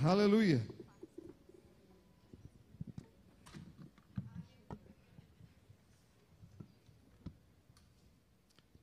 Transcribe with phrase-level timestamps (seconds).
[0.00, 0.64] Aleluia.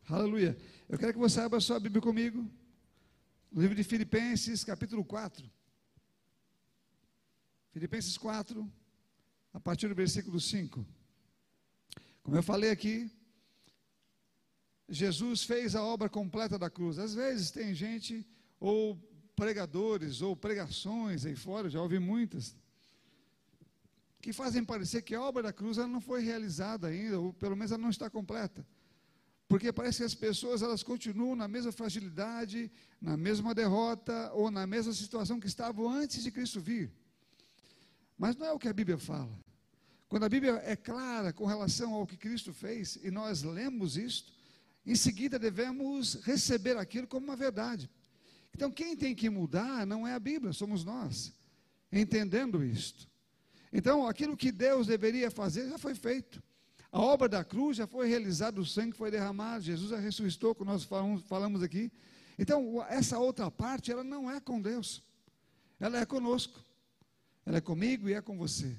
[0.10, 0.58] Aleluia.
[0.90, 2.46] Eu quero que você abra sua Bíblia comigo.
[3.50, 5.50] Livro de Filipenses, capítulo 4.
[7.72, 8.70] Filipenses 4,
[9.54, 10.86] a partir do versículo 5.
[12.24, 13.10] Como eu falei aqui,
[14.90, 17.00] Jesus fez a obra completa da cruz.
[17.00, 18.28] Às vezes tem gente,
[18.60, 19.00] ou
[19.36, 22.56] pregadores, ou pregações aí fora, já ouvi muitas,
[24.22, 27.56] que fazem parecer que a obra da cruz ela não foi realizada ainda, ou pelo
[27.56, 28.66] menos ela não está completa.
[29.48, 34.66] Porque parece que as pessoas elas continuam na mesma fragilidade, na mesma derrota ou na
[34.66, 36.92] mesma situação que estavam antes de Cristo vir.
[38.18, 39.38] Mas não é o que a Bíblia fala.
[40.08, 44.34] Quando a Bíblia é clara com relação ao que Cristo fez e nós lemos isto,
[44.86, 47.90] em seguida devemos receber aquilo como uma verdade.
[48.56, 51.34] Então quem tem que mudar não é a Bíblia, somos nós,
[51.92, 53.06] entendendo isto.
[53.72, 56.42] Então aquilo que Deus deveria fazer já foi feito.
[56.90, 60.72] A obra da cruz já foi realizada, o sangue foi derramado, Jesus já ressuscitou, como
[60.72, 61.92] nós falamos, falamos aqui.
[62.40, 65.04] Então, essa outra parte, ela não é com Deus,
[65.78, 66.58] ela é conosco,
[67.46, 68.74] ela é comigo e é com você.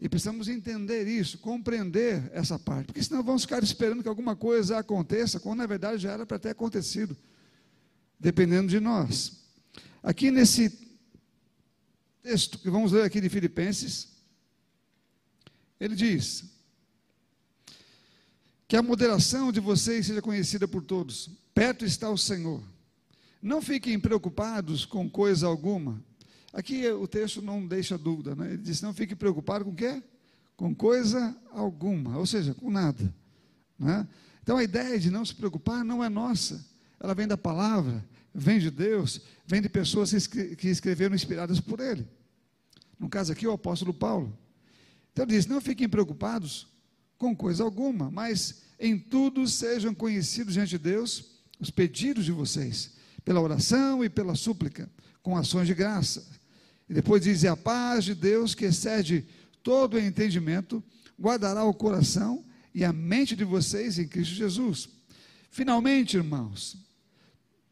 [0.00, 4.76] E precisamos entender isso, compreender essa parte, porque senão vamos ficar esperando que alguma coisa
[4.76, 7.16] aconteça, quando na verdade já era para ter acontecido,
[8.18, 9.44] dependendo de nós.
[10.02, 10.78] Aqui nesse
[12.22, 14.08] texto que vamos ler aqui de Filipenses,
[15.80, 16.44] ele diz:
[18.68, 21.30] que a moderação de vocês seja conhecida por todos.
[21.54, 22.62] Perto está o Senhor.
[23.40, 26.04] Não fiquem preocupados com coisa alguma.
[26.52, 28.52] Aqui o texto não deixa dúvida, né?
[28.52, 30.02] Ele diz: não fiquem preocupados com o quê?
[30.54, 33.14] Com coisa alguma, ou seja, com nada.
[33.78, 34.06] Né?
[34.42, 36.64] Então a ideia de não se preocupar não é nossa,
[37.00, 38.04] ela vem da palavra,
[38.34, 42.06] vem de Deus, vem de pessoas que escreveram inspiradas por Ele.
[42.98, 44.36] No caso aqui, o apóstolo Paulo.
[45.12, 46.66] Então ele diz: não fiquem preocupados
[47.16, 52.92] com coisa alguma, mas em tudo sejam conhecidos diante de Deus os pedidos de vocês,
[53.24, 54.88] pela oração e pela súplica,
[55.22, 56.26] com ações de graça.
[56.88, 59.26] E depois diz: e a paz de Deus, que excede
[59.62, 60.82] todo o entendimento,
[61.20, 62.44] guardará o coração
[62.74, 64.88] e a mente de vocês em Cristo Jesus.
[65.50, 66.76] Finalmente, irmãos,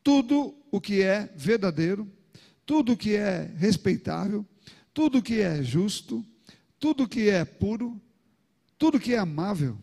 [0.07, 2.09] tudo o que é verdadeiro,
[2.65, 4.47] tudo o que é respeitável,
[4.95, 6.25] tudo o que é justo,
[6.79, 8.01] tudo o que é puro,
[8.79, 9.77] tudo que é amável,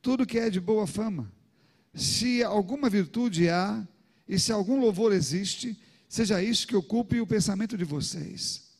[0.00, 1.28] tudo que é de boa fama,
[1.92, 3.84] se alguma virtude há
[4.28, 5.76] e se algum louvor existe,
[6.08, 8.70] seja isso que ocupe o pensamento de vocês.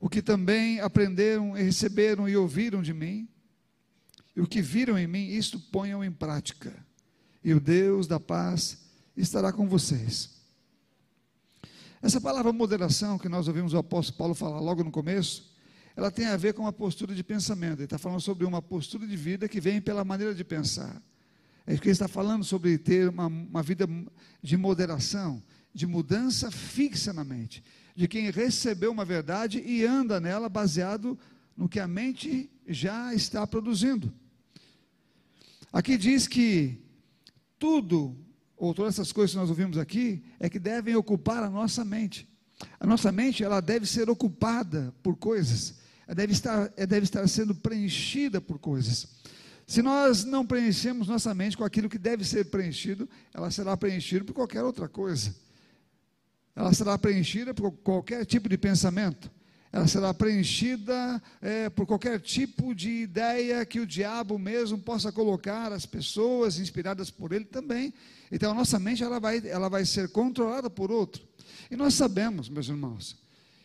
[0.00, 3.28] O que também aprenderam e receberam e ouviram de mim,
[4.34, 6.74] e o que viram em mim, isto ponham em prática,
[7.44, 8.82] e o Deus da paz
[9.16, 10.30] estará com vocês.
[12.02, 15.54] Essa palavra moderação que nós ouvimos o apóstolo Paulo falar logo no começo,
[15.96, 17.78] ela tem a ver com uma postura de pensamento.
[17.78, 21.00] Ele está falando sobre uma postura de vida que vem pela maneira de pensar.
[21.66, 23.88] É que ele está falando sobre ter uma, uma vida
[24.42, 25.42] de moderação,
[25.72, 27.64] de mudança fixa na mente,
[27.96, 31.18] de quem recebeu uma verdade e anda nela baseado
[31.56, 34.12] no que a mente já está produzindo.
[35.72, 36.78] Aqui diz que
[37.58, 38.16] tudo,
[38.66, 42.28] ou todas essas coisas que nós ouvimos aqui, é que devem ocupar a nossa mente.
[42.78, 48.40] A nossa mente, ela deve ser ocupada por coisas deve estar, deve estar sendo preenchida
[48.40, 49.06] por coisas.
[49.66, 54.24] Se nós não preenchemos nossa mente com aquilo que deve ser preenchido, ela será preenchida
[54.24, 55.34] por qualquer outra coisa.
[56.54, 59.30] Ela será preenchida por qualquer tipo de pensamento.
[59.74, 65.72] Ela será preenchida é, por qualquer tipo de ideia que o diabo mesmo possa colocar
[65.72, 67.92] as pessoas inspiradas por ele também.
[68.30, 71.26] Então a nossa mente ela vai, ela vai ser controlada por outro.
[71.68, 73.16] E nós sabemos, meus irmãos,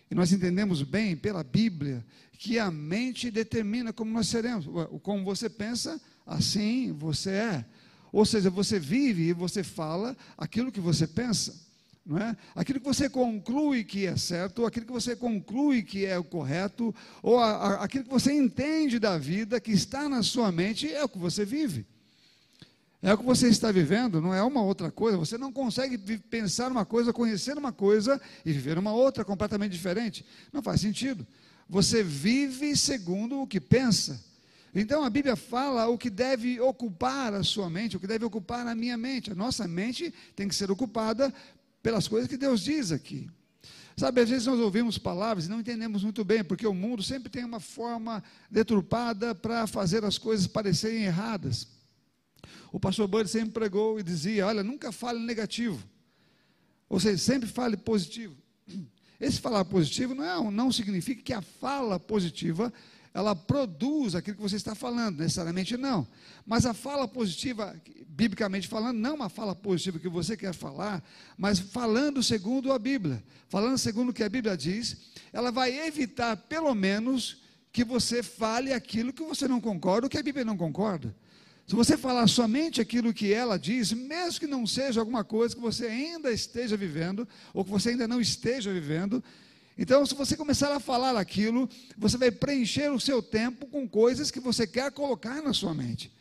[0.10, 2.04] e nós entendemos bem pela Bíblia
[2.40, 4.66] que a mente determina como nós seremos.
[5.04, 7.66] Como você pensa, assim você é.
[8.12, 11.69] Ou seja, você vive e você fala aquilo que você pensa.
[12.10, 12.36] Não é?
[12.56, 16.24] Aquilo que você conclui que é certo, ou aquilo que você conclui que é o
[16.24, 20.92] correto, ou a, a, aquilo que você entende da vida que está na sua mente,
[20.92, 21.86] é o que você vive.
[23.00, 25.20] É o que você está vivendo, não é uma outra coisa.
[25.20, 30.26] Você não consegue pensar uma coisa, conhecer uma coisa e viver uma outra completamente diferente.
[30.52, 31.28] Não faz sentido.
[31.70, 34.20] Você vive segundo o que pensa.
[34.74, 38.66] Então a Bíblia fala o que deve ocupar a sua mente, o que deve ocupar
[38.68, 39.32] a minha mente.
[39.32, 41.32] A nossa mente tem que ser ocupada
[41.82, 43.30] pelas coisas que Deus diz aqui.
[43.96, 47.30] Sabe, às vezes nós ouvimos palavras e não entendemos muito bem, porque o mundo sempre
[47.30, 51.68] tem uma forma deturpada para fazer as coisas parecerem erradas.
[52.72, 55.84] O pastor Bud sempre pregou e dizia: Olha, nunca fale negativo.
[56.88, 58.36] Ou seja, sempre fale positivo.
[59.20, 62.72] Esse falar positivo não, é, não significa que a fala positiva
[63.14, 66.08] ela produz aquilo que você está falando, necessariamente não.
[66.46, 67.76] Mas a fala positiva,
[68.08, 71.04] biblicamente falando, não uma fala positiva que você quer falar,
[71.38, 74.98] mas falando segundo a Bíblia, falando segundo o que a Bíblia diz,
[75.34, 77.42] ela vai evitar, pelo menos,
[77.72, 81.16] que você fale aquilo que você não concorda, ou que a Bíblia não concorda.
[81.68, 85.62] Se você falar somente aquilo que ela diz, mesmo que não seja alguma coisa que
[85.62, 89.24] você ainda esteja vivendo, ou que você ainda não esteja vivendo,
[89.82, 94.30] então, se você começar a falar aquilo, você vai preencher o seu tempo com coisas
[94.30, 96.12] que você quer colocar na sua mente.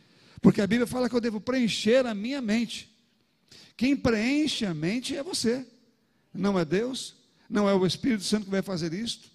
[0.41, 2.89] Porque a Bíblia fala que eu devo preencher a minha mente.
[3.77, 5.67] Quem preenche a mente é você,
[6.33, 7.17] não é Deus,
[7.51, 9.29] não é o Espírito Santo que vai fazer isto.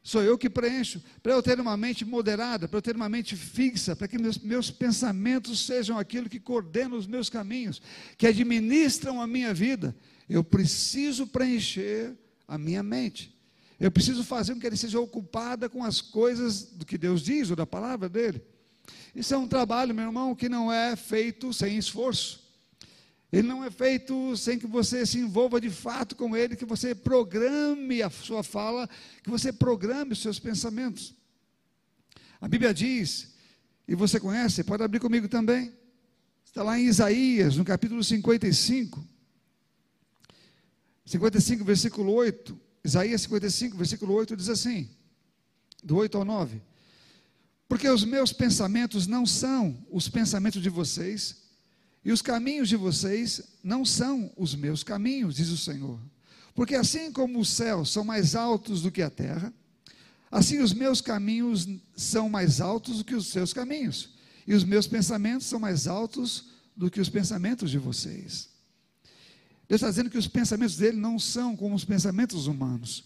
[0.00, 1.02] Sou eu que preencho.
[1.20, 4.38] Para eu ter uma mente moderada, para eu ter uma mente fixa, para que meus,
[4.38, 7.82] meus pensamentos sejam aquilo que coordenam os meus caminhos,
[8.16, 9.92] que administram a minha vida,
[10.28, 13.34] eu preciso preencher a minha mente.
[13.78, 17.50] Eu preciso fazer com que ele seja ocupada com as coisas do que Deus diz
[17.50, 18.42] ou da palavra dele.
[19.14, 22.42] Isso é um trabalho, meu irmão, que não é feito sem esforço.
[23.32, 26.94] Ele não é feito sem que você se envolva de fato com ele, que você
[26.94, 28.88] programe a sua fala,
[29.22, 31.14] que você programe os seus pensamentos.
[32.40, 33.34] A Bíblia diz,
[33.88, 35.72] e você conhece, pode abrir comigo também.
[36.44, 39.13] Está lá em Isaías, no capítulo 55.
[41.04, 42.58] 55, versículo 8.
[42.84, 44.88] Isaías 55, versículo 8 diz assim:
[45.84, 46.62] do 8 ao 9.
[47.68, 51.44] Porque os meus pensamentos não são os pensamentos de vocês,
[52.04, 55.98] e os caminhos de vocês não são os meus caminhos, diz o Senhor.
[56.54, 59.52] Porque assim como os céus são mais altos do que a terra,
[60.30, 61.66] assim os meus caminhos
[61.96, 64.10] são mais altos do que os seus caminhos,
[64.46, 68.53] e os meus pensamentos são mais altos do que os pensamentos de vocês.
[69.68, 73.04] Deus está dizendo que os pensamentos dele não são como os pensamentos humanos.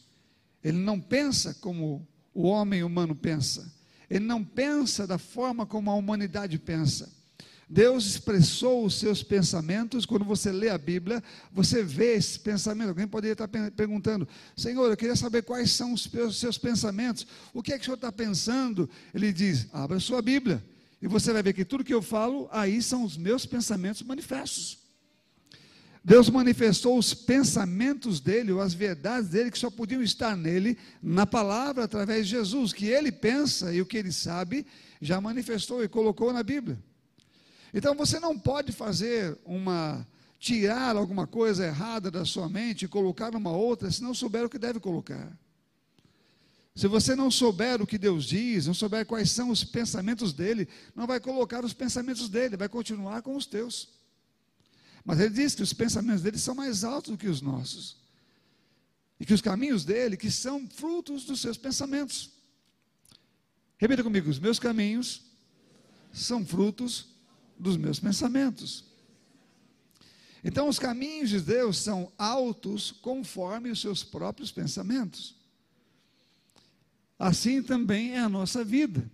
[0.62, 3.72] Ele não pensa como o homem humano pensa.
[4.10, 7.16] Ele não pensa da forma como a humanidade pensa.
[7.68, 10.06] Deus expressou os seus pensamentos.
[10.06, 11.22] Quando você lê a Bíblia,
[11.52, 12.88] você vê esse pensamento.
[12.88, 14.26] Alguém poderia estar perguntando:
[14.56, 17.26] Senhor, eu queria saber quais são os seus pensamentos.
[17.52, 18.88] O que é que o Senhor está pensando?
[19.12, 20.64] Ele diz: Abra sua Bíblia.
[21.00, 24.77] E você vai ver que tudo que eu falo, aí são os meus pensamentos manifestos.
[26.08, 31.26] Deus manifestou os pensamentos dele, ou as verdades dele, que só podiam estar nele, na
[31.26, 32.72] palavra, através de Jesus.
[32.72, 34.66] que ele pensa e o que ele sabe,
[35.02, 36.82] já manifestou e colocou na Bíblia.
[37.74, 40.06] Então você não pode fazer uma
[40.38, 44.48] tirar alguma coisa errada da sua mente e colocar numa outra, se não souber o
[44.48, 45.30] que deve colocar.
[46.74, 50.68] Se você não souber o que Deus diz, não souber quais são os pensamentos dele,
[50.96, 53.97] não vai colocar os pensamentos dele, vai continuar com os teus.
[55.08, 57.96] Mas ele diz que os pensamentos dele são mais altos do que os nossos.
[59.18, 62.30] E que os caminhos dele, que são frutos dos seus pensamentos.
[63.78, 65.22] Repita comigo: os meus caminhos
[66.12, 67.06] são frutos
[67.58, 68.84] dos meus pensamentos.
[70.44, 75.36] Então, os caminhos de Deus são altos conforme os seus próprios pensamentos.
[77.18, 79.10] Assim também é a nossa vida.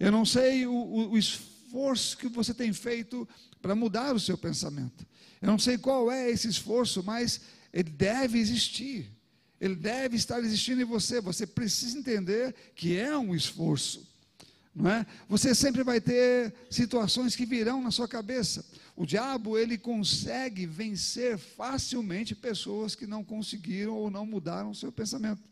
[0.00, 3.28] Eu não sei o, o, o esforço que você tem feito
[3.60, 5.06] para mudar o seu pensamento.
[5.40, 7.40] Eu não sei qual é esse esforço, mas
[7.72, 9.10] ele deve existir.
[9.60, 11.20] Ele deve estar existindo em você.
[11.20, 14.08] Você precisa entender que é um esforço
[14.78, 15.04] não é?
[15.28, 18.64] Você sempre vai ter situações que virão na sua cabeça.
[18.94, 24.92] O diabo, ele consegue vencer facilmente pessoas que não conseguiram ou não mudaram o seu
[24.92, 25.42] pensamento.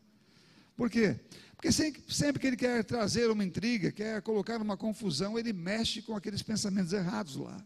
[0.77, 1.17] Por quê?
[1.57, 6.03] Porque sempre, sempre que ele quer trazer uma intriga, quer colocar uma confusão, ele mexe
[6.03, 7.65] com aqueles pensamentos errados lá.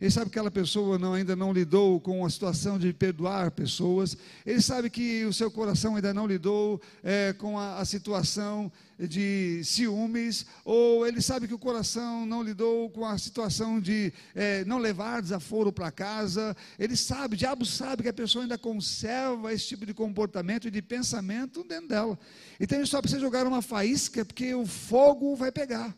[0.00, 4.16] Ele sabe que aquela pessoa não, ainda não lidou com a situação de perdoar pessoas.
[4.46, 9.60] Ele sabe que o seu coração ainda não lidou é, com a, a, situação de
[9.62, 10.46] ciúmes.
[10.64, 15.20] Ou ele sabe que o coração não lidou com a situação de é, não levar
[15.20, 16.56] desaforo para casa.
[16.78, 20.70] Ele sabe, o diabo sabe que a pessoa ainda conserva esse tipo de comportamento e
[20.70, 22.18] de pensamento dentro dela.
[22.58, 25.94] Então ele só precisa jogar uma faísca porque o fogo vai pegar.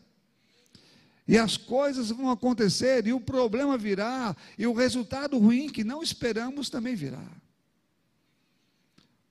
[1.27, 6.03] E as coisas vão acontecer, e o problema virá, e o resultado ruim que não
[6.03, 7.25] esperamos também virá.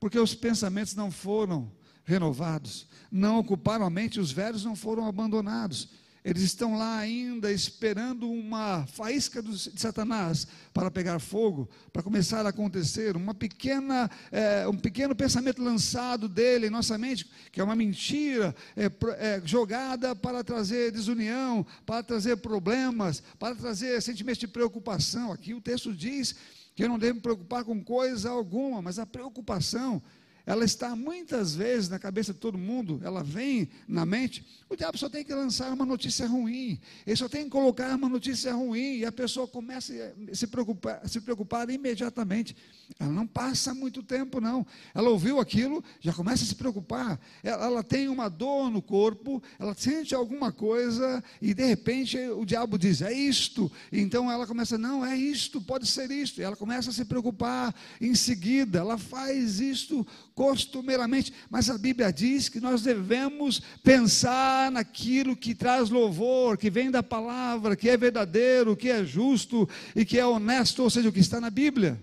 [0.00, 1.70] Porque os pensamentos não foram
[2.04, 5.90] renovados, não ocuparam a mente, os velhos não foram abandonados.
[6.24, 12.50] Eles estão lá ainda esperando uma faísca de Satanás para pegar fogo, para começar a
[12.50, 17.74] acontecer, uma pequena, é, um pequeno pensamento lançado dele em nossa mente, que é uma
[17.74, 18.84] mentira é,
[19.18, 25.32] é, jogada para trazer desunião, para trazer problemas, para trazer sentimentos de preocupação.
[25.32, 26.36] Aqui o texto diz
[26.76, 30.00] que eu não devo me preocupar com coisa alguma, mas a preocupação
[30.44, 34.98] ela está muitas vezes na cabeça de todo mundo, ela vem na mente, o diabo
[34.98, 38.96] só tem que lançar uma notícia ruim, ele só tem que colocar uma notícia ruim,
[38.98, 39.92] e a pessoa começa
[40.30, 42.56] a se preocupar, se preocupar imediatamente.
[42.98, 44.66] Ela não passa muito tempo, não.
[44.94, 47.18] Ela ouviu aquilo, já começa a se preocupar.
[47.42, 52.44] Ela, ela tem uma dor no corpo, ela sente alguma coisa, e de repente o
[52.44, 53.70] diabo diz: é isto.
[53.90, 56.40] Então ela começa, não, é isto, pode ser isto.
[56.40, 62.12] E ela começa a se preocupar em seguida, ela faz isto costumeiramente, mas a Bíblia
[62.12, 67.96] diz que nós devemos pensar naquilo que traz louvor, que vem da palavra, que é
[67.96, 72.00] verdadeiro, que é justo e que é honesto, ou seja, o que está na Bíblia.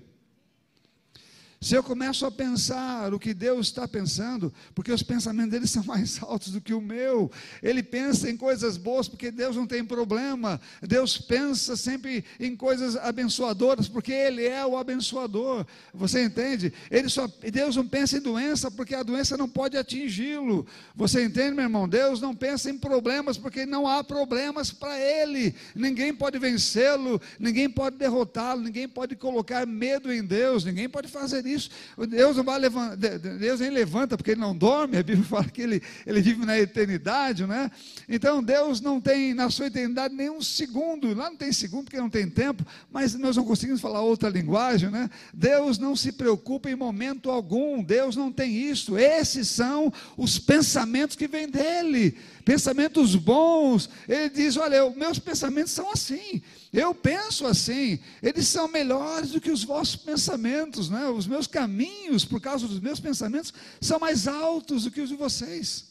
[1.61, 5.83] Se eu começo a pensar o que Deus está pensando, porque os pensamentos dele são
[5.83, 7.29] mais altos do que o meu,
[7.61, 12.95] ele pensa em coisas boas, porque Deus não tem problema, Deus pensa sempre em coisas
[12.95, 16.71] abençoadoras, porque Ele é o abençoador, você entende?
[16.89, 21.55] Ele só, Deus não pensa em doença, porque a doença não pode atingi-lo, você entende,
[21.55, 21.89] meu irmão?
[21.89, 27.69] Deus não pensa em problemas, porque não há problemas para Ele, ninguém pode vencê-lo, ninguém
[27.69, 31.69] pode derrotá-lo, ninguém pode colocar medo em Deus, ninguém pode fazer isso.
[32.07, 35.61] Deus não vai levantar, Deus nem levanta porque ele não dorme, a Bíblia fala que
[35.61, 37.71] ele, ele vive na eternidade, né?
[38.07, 42.09] Então Deus não tem na sua eternidade nenhum segundo, lá não tem segundo porque não
[42.09, 45.09] tem tempo, mas nós não conseguimos falar outra linguagem, né?
[45.33, 51.15] Deus não se preocupa em momento algum, Deus não tem isso, esses são os pensamentos
[51.15, 52.17] que vêm dele
[52.49, 53.87] pensamentos bons.
[54.07, 56.41] Ele diz: Olha, meus pensamentos são assim.
[56.71, 57.99] Eu penso assim.
[58.21, 60.89] Eles são melhores do que os vossos pensamentos.
[60.89, 61.07] Né?
[61.09, 65.15] Os meus caminhos, por causa dos meus pensamentos, são mais altos do que os de
[65.15, 65.89] vocês.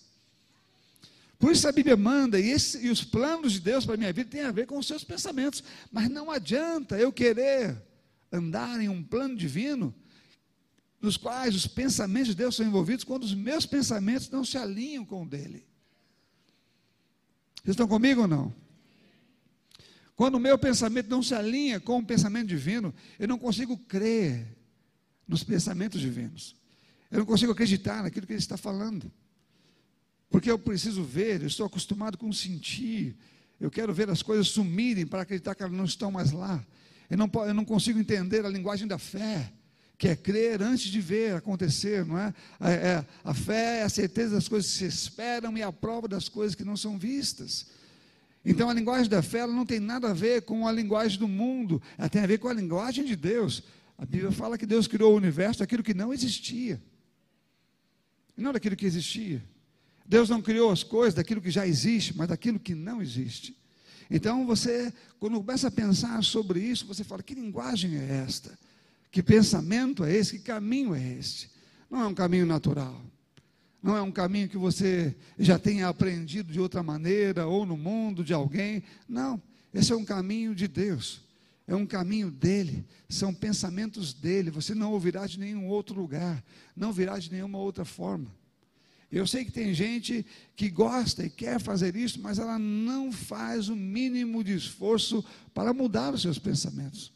[1.38, 4.12] Por isso a Bíblia manda, e, esse, e os planos de Deus para a minha
[4.12, 5.62] vida têm a ver com os seus pensamentos.
[5.90, 7.80] Mas não adianta eu querer
[8.32, 9.94] andar em um plano divino
[11.00, 15.04] nos quais os pensamentos de Deus são envolvidos quando os meus pensamentos não se alinham
[15.04, 15.64] com o dele.
[17.62, 18.67] Vocês estão comigo ou não?
[20.18, 24.48] Quando o meu pensamento não se alinha com o pensamento divino, eu não consigo crer
[25.28, 26.56] nos pensamentos divinos.
[27.08, 29.12] Eu não consigo acreditar naquilo que ele está falando.
[30.28, 33.16] Porque eu preciso ver, eu estou acostumado com sentir.
[33.60, 36.66] Eu quero ver as coisas sumirem para acreditar que elas não estão mais lá.
[37.08, 39.52] Eu não, eu não consigo entender a linguagem da fé
[39.96, 42.34] que é crer antes de ver acontecer, não é?
[42.60, 43.06] É, é?
[43.22, 46.56] A fé é a certeza das coisas que se esperam e a prova das coisas
[46.56, 47.77] que não são vistas.
[48.44, 51.82] Então a linguagem da fé não tem nada a ver com a linguagem do mundo,
[51.96, 53.62] ela tem a ver com a linguagem de Deus.
[53.96, 56.80] A Bíblia fala que Deus criou o universo daquilo que não existia,
[58.36, 59.44] e não daquilo que existia.
[60.06, 63.54] Deus não criou as coisas daquilo que já existe, mas daquilo que não existe.
[64.10, 68.58] Então você, quando começa a pensar sobre isso, você fala: que linguagem é esta?
[69.10, 70.38] Que pensamento é esse?
[70.38, 71.50] Que caminho é esse?
[71.90, 73.02] Não é um caminho natural.
[73.82, 78.24] Não é um caminho que você já tenha aprendido de outra maneira ou no mundo
[78.24, 78.82] de alguém.
[79.08, 79.40] Não.
[79.72, 81.22] Esse é um caminho de Deus.
[81.66, 82.84] É um caminho dele.
[83.08, 84.50] São pensamentos dele.
[84.50, 86.42] Você não ouvirá de nenhum outro lugar.
[86.74, 88.26] Não virá de nenhuma outra forma.
[89.10, 93.68] Eu sei que tem gente que gosta e quer fazer isso, mas ela não faz
[93.68, 97.12] o mínimo de esforço para mudar os seus pensamentos.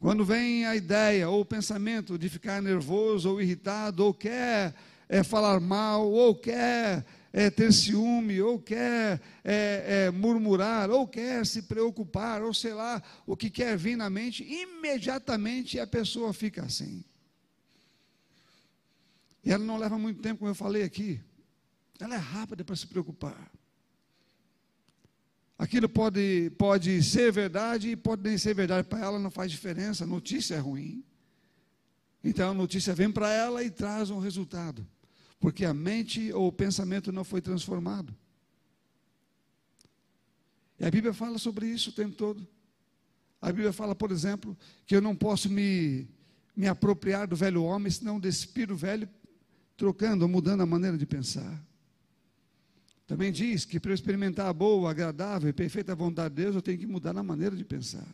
[0.00, 4.74] Quando vem a ideia ou o pensamento de ficar nervoso ou irritado, ou quer
[5.10, 11.44] é, falar mal, ou quer é, ter ciúme, ou quer é, é, murmurar, ou quer
[11.44, 16.62] se preocupar, ou sei lá, o que quer vir na mente, imediatamente a pessoa fica
[16.62, 17.04] assim.
[19.44, 21.20] E ela não leva muito tempo, como eu falei aqui.
[21.98, 23.50] Ela é rápida para se preocupar.
[25.58, 28.86] Aquilo pode, pode ser verdade e pode nem ser verdade.
[28.86, 31.04] Para ela não faz diferença, a notícia é ruim.
[32.22, 34.86] Então a notícia vem para ela e traz um resultado.
[35.40, 38.14] Porque a mente ou o pensamento não foi transformado.
[40.78, 42.46] E a Bíblia fala sobre isso o tempo todo.
[43.40, 44.56] A Bíblia fala, por exemplo,
[44.86, 46.06] que eu não posso me,
[46.54, 49.08] me apropriar do velho homem, senão despir o velho,
[49.76, 51.60] trocando mudando a maneira de pensar.
[53.06, 56.62] Também diz que para eu experimentar a boa, agradável e perfeita vontade de Deus, eu
[56.62, 58.06] tenho que mudar na maneira de pensar.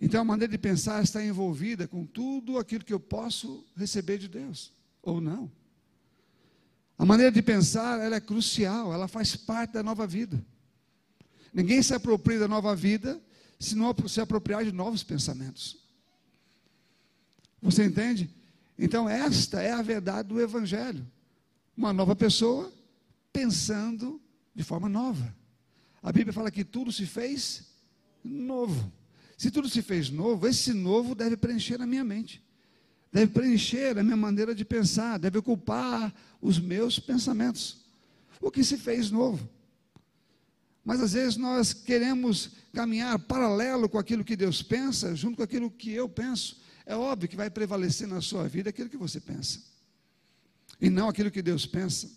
[0.00, 4.28] Então a maneira de pensar está envolvida com tudo aquilo que eu posso receber de
[4.28, 5.50] Deus, ou não.
[6.96, 10.42] A maneira de pensar, ela é crucial, ela faz parte da nova vida.
[11.52, 13.20] Ninguém se apropria da nova vida
[13.58, 15.78] se não se apropriar de novos pensamentos.
[17.60, 18.30] Você entende?
[18.78, 21.06] Então, esta é a verdade do Evangelho
[21.80, 22.70] uma nova pessoa
[23.32, 24.20] pensando
[24.54, 25.34] de forma nova.
[26.02, 27.72] A Bíblia fala que tudo se fez
[28.22, 28.92] novo.
[29.40, 32.44] Se tudo se fez novo, esse novo deve preencher a minha mente.
[33.10, 37.86] deve preencher a minha maneira de pensar, deve ocupar os meus pensamentos.
[38.38, 39.48] O que se fez novo?
[40.84, 45.70] Mas às vezes nós queremos caminhar paralelo com aquilo que Deus pensa, junto com aquilo
[45.70, 46.60] que eu penso.
[46.84, 49.60] É óbvio que vai prevalecer na sua vida aquilo que você pensa,
[50.78, 52.10] e não aquilo que Deus pensa.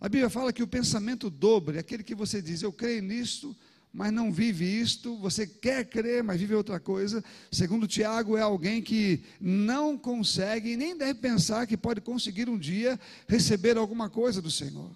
[0.00, 3.56] A Bíblia fala que o pensamento dobre, aquele que você diz, eu creio nisto,
[3.92, 7.24] mas não vive isto, você quer crer, mas vive outra coisa.
[7.50, 12.98] Segundo Tiago, é alguém que não consegue nem deve pensar que pode conseguir um dia
[13.26, 14.90] receber alguma coisa do Senhor,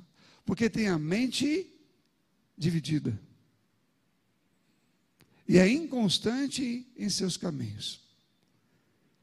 [0.44, 1.70] porque tem a mente
[2.56, 3.18] dividida
[5.46, 8.00] e é inconstante em seus caminhos.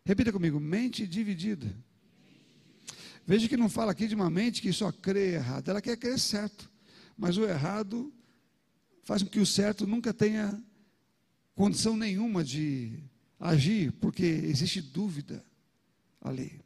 [0.05, 1.75] Repita comigo: mente dividida.
[3.25, 6.19] Veja que não fala aqui de uma mente que só crê errado, ela quer crer
[6.19, 6.69] certo,
[7.17, 8.11] mas o errado
[9.11, 10.57] faz com que o certo nunca tenha
[11.53, 12.97] condição nenhuma de
[13.37, 15.43] agir, porque existe dúvida
[16.21, 16.61] ali.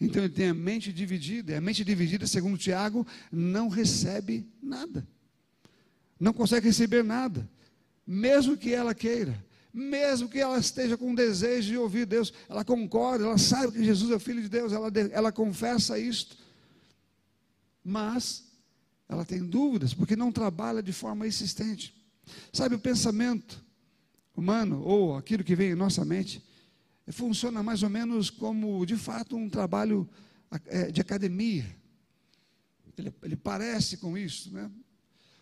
[0.00, 5.06] Então ele tem a mente dividida, e a mente dividida, segundo Tiago, não recebe nada,
[6.18, 7.46] não consegue receber nada,
[8.06, 13.26] mesmo que ela queira, mesmo que ela esteja com desejo de ouvir Deus, ela concorda,
[13.26, 16.38] ela sabe que Jesus é o Filho de Deus, ela, ela confessa isto,
[17.84, 18.47] mas
[19.08, 21.94] ela tem dúvidas, porque não trabalha de forma insistente.
[22.52, 23.64] Sabe, o pensamento
[24.36, 26.44] humano, ou aquilo que vem em nossa mente,
[27.08, 30.08] funciona mais ou menos como, de fato, um trabalho
[30.66, 31.64] é, de academia.
[32.96, 34.70] Ele, ele parece com isso, né?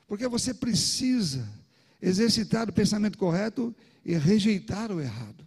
[0.06, 1.48] Porque você precisa
[2.00, 5.44] exercitar o pensamento correto e rejeitar o errado.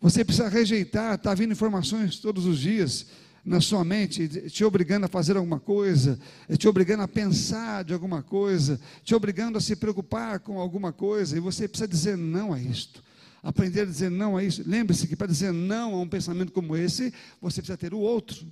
[0.00, 3.06] Você precisa rejeitar, está vindo informações todos os dias
[3.44, 6.18] na sua mente, te obrigando a fazer alguma coisa,
[6.58, 11.36] te obrigando a pensar de alguma coisa, te obrigando a se preocupar com alguma coisa,
[11.36, 13.02] e você precisa dizer não a isto.
[13.42, 14.62] Aprender a dizer não a isso.
[14.66, 18.46] Lembre-se que para dizer não a um pensamento como esse, você precisa ter o outro.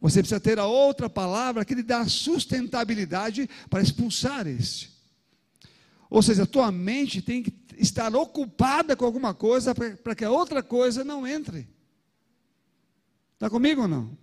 [0.00, 4.90] Você precisa ter a outra palavra que lhe dá sustentabilidade para expulsar este.
[6.10, 10.30] Ou seja, a tua mente tem que estar ocupada com alguma coisa para que a
[10.30, 11.68] outra coisa não entre.
[13.36, 14.18] Está comigo ou não?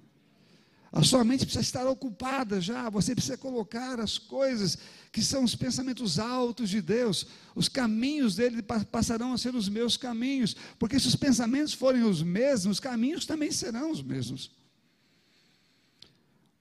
[0.91, 4.77] A sua mente precisa estar ocupada já, você precisa colocar as coisas
[5.11, 9.97] que são os pensamentos altos de Deus, os caminhos dele passarão a ser os meus
[9.97, 14.51] caminhos, porque se os pensamentos forem os mesmos, os caminhos também serão os mesmos.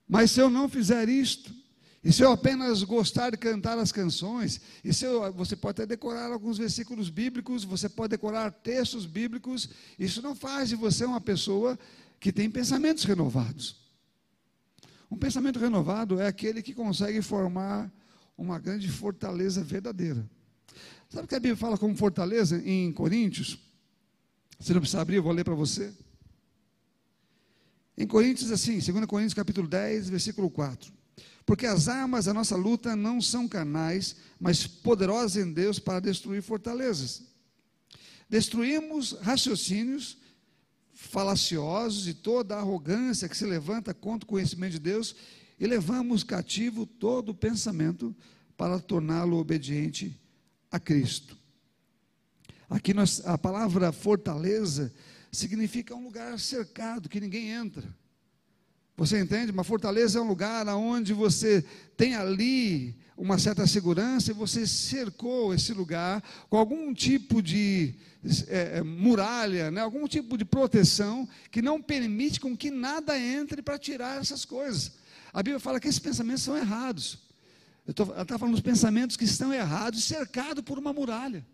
[0.08, 1.54] Mas se eu não fizer isto,
[2.04, 5.86] e se eu apenas gostar de cantar as canções, e se eu, você pode até
[5.86, 11.20] decorar alguns versículos bíblicos, você pode decorar textos bíblicos, isso não faz de você uma
[11.20, 11.78] pessoa
[12.22, 13.82] que tem pensamentos renovados.
[15.10, 17.92] Um pensamento renovado é aquele que consegue formar
[18.38, 20.24] uma grande fortaleza verdadeira.
[21.10, 23.58] Sabe o que a Bíblia fala como fortaleza em Coríntios?
[24.56, 25.92] Você não precisa abrir, eu vou ler para você.
[27.98, 30.92] Em Coríntios, assim, 2 Coríntios capítulo 10, versículo 4.
[31.44, 36.40] Porque as armas da nossa luta não são carnais, mas poderosas em Deus para destruir
[36.40, 37.24] fortalezas.
[38.28, 40.21] Destruímos raciocínios
[41.02, 45.14] falaciosos e toda a arrogância que se levanta contra o conhecimento de Deus
[45.58, 48.14] e levamos cativo todo o pensamento
[48.56, 50.18] para torná-lo obediente
[50.70, 51.36] a Cristo.
[52.70, 54.92] Aqui nós, a palavra fortaleza
[55.30, 57.84] significa um lugar cercado que ninguém entra.
[58.96, 59.52] Você entende?
[59.52, 61.64] Uma fortaleza é um lugar onde você
[61.96, 67.94] tem ali uma certa segurança e você cercou esse lugar com algum tipo de
[68.48, 69.80] é, é, muralha, né?
[69.80, 74.92] algum tipo de proteção que não permite com que nada entre para tirar essas coisas.
[75.32, 77.18] A Bíblia fala que esses pensamentos são errados.
[77.94, 81.44] Tô, ela está falando dos pensamentos que estão errados, cercado por uma muralha,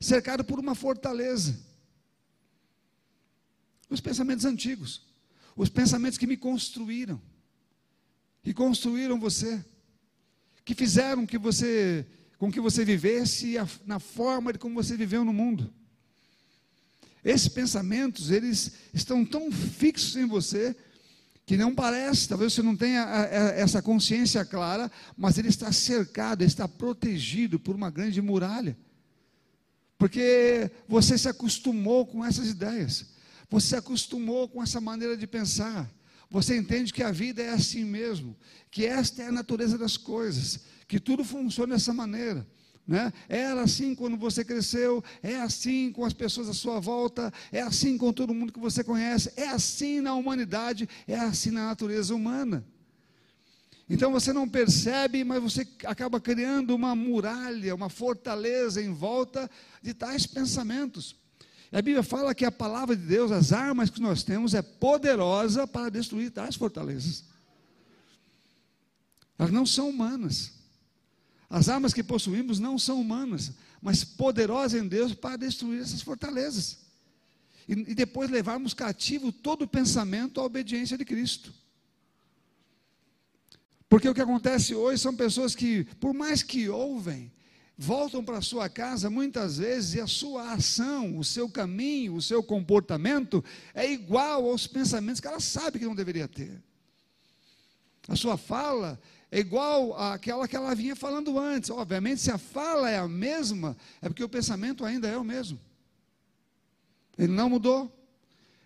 [0.00, 1.58] cercado por uma fortaleza.
[3.88, 5.07] Os pensamentos antigos
[5.58, 7.20] os pensamentos que me construíram,
[8.44, 9.62] que construíram você,
[10.64, 12.06] que fizeram que você,
[12.38, 15.74] com que você vivesse na forma de como você viveu no mundo.
[17.24, 20.76] Esses pensamentos, eles estão tão fixos em você
[21.44, 23.02] que não parece, talvez você não tenha
[23.56, 28.78] essa consciência clara, mas ele está cercado, ele está protegido por uma grande muralha.
[29.98, 33.17] Porque você se acostumou com essas ideias.
[33.50, 35.90] Você se acostumou com essa maneira de pensar.
[36.30, 38.36] Você entende que a vida é assim mesmo,
[38.70, 42.46] que esta é a natureza das coisas, que tudo funciona dessa maneira.
[42.86, 43.12] Né?
[43.28, 47.98] Era assim quando você cresceu, é assim com as pessoas à sua volta, é assim
[47.98, 52.64] com todo mundo que você conhece, é assim na humanidade, é assim na natureza humana.
[53.90, 59.50] Então você não percebe, mas você acaba criando uma muralha, uma fortaleza em volta
[59.82, 61.16] de tais pensamentos.
[61.70, 65.66] A Bíblia fala que a palavra de Deus, as armas que nós temos, é poderosa
[65.66, 67.24] para destruir tais fortalezas.
[69.38, 70.52] Elas não são humanas.
[71.50, 76.78] As armas que possuímos não são humanas, mas poderosas em Deus para destruir essas fortalezas.
[77.68, 81.52] E, e depois levarmos cativo todo o pensamento à obediência de Cristo.
[83.88, 87.32] Porque o que acontece hoje são pessoas que, por mais que ouvem,
[87.78, 92.42] voltam para sua casa muitas vezes e a sua ação, o seu caminho, o seu
[92.42, 96.60] comportamento é igual aos pensamentos que ela sabe que não deveria ter.
[98.08, 101.70] A sua fala é igual àquela que ela vinha falando antes.
[101.70, 105.60] Obviamente, se a fala é a mesma, é porque o pensamento ainda é o mesmo.
[107.16, 107.94] Ele não mudou.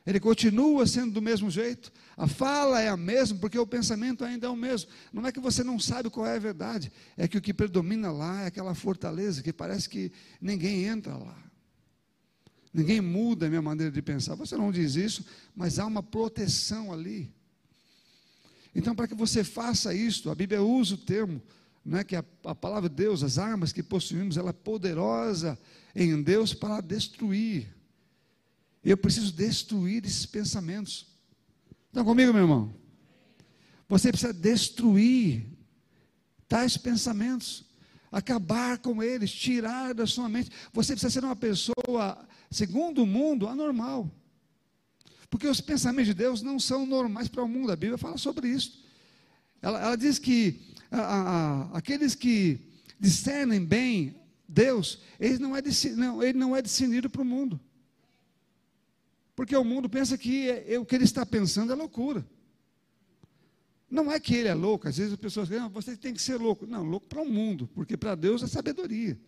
[0.05, 1.93] Ele continua sendo do mesmo jeito.
[2.17, 4.91] A fala é a mesma, porque o pensamento ainda é o mesmo.
[5.13, 8.11] Não é que você não sabe qual é a verdade, é que o que predomina
[8.11, 10.11] lá é aquela fortaleza que parece que
[10.41, 11.37] ninguém entra lá.
[12.75, 14.35] Ninguém muda a minha maneira de pensar.
[14.35, 17.31] Você não diz isso, mas há uma proteção ali.
[18.75, 21.41] Então, para que você faça isso, a Bíblia usa o termo,
[21.85, 25.59] né, que a, a palavra de Deus, as armas que possuímos, ela é poderosa
[25.95, 27.69] em Deus para destruir.
[28.85, 31.07] Eu preciso destruir esses pensamentos.
[31.87, 32.75] Estão comigo, meu irmão?
[33.89, 35.47] Você precisa destruir
[36.49, 37.65] tais pensamentos,
[38.11, 40.51] acabar com eles, tirar da sua mente.
[40.73, 44.11] Você precisa ser uma pessoa, segundo o mundo, anormal.
[45.31, 47.73] Porque os pensamentos de Deus não são normais para o mundo.
[47.73, 48.85] A Bíblia fala sobre isso.
[49.63, 52.61] Ela, ela diz que a, a, aqueles que
[52.99, 54.15] discernem bem
[54.49, 55.01] Deus,
[55.41, 55.63] não é,
[55.97, 57.59] não, ele não é discernido para o mundo.
[59.43, 62.25] Porque o mundo pensa que é, é, o que ele está pensando é loucura.
[63.91, 66.37] Não é que ele é louco, às vezes as pessoas dizem, você tem que ser
[66.37, 66.65] louco.
[66.65, 69.19] Não, louco para o mundo, porque para Deus é sabedoria.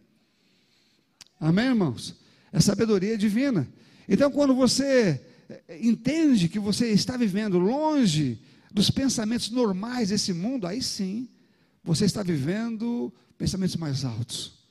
[1.40, 2.14] Amém, irmãos?
[2.52, 3.68] É sabedoria divina.
[4.08, 5.20] Então, quando você
[5.80, 11.28] entende que você está vivendo longe dos pensamentos normais desse mundo, aí sim,
[11.82, 14.64] você está vivendo pensamentos mais altos.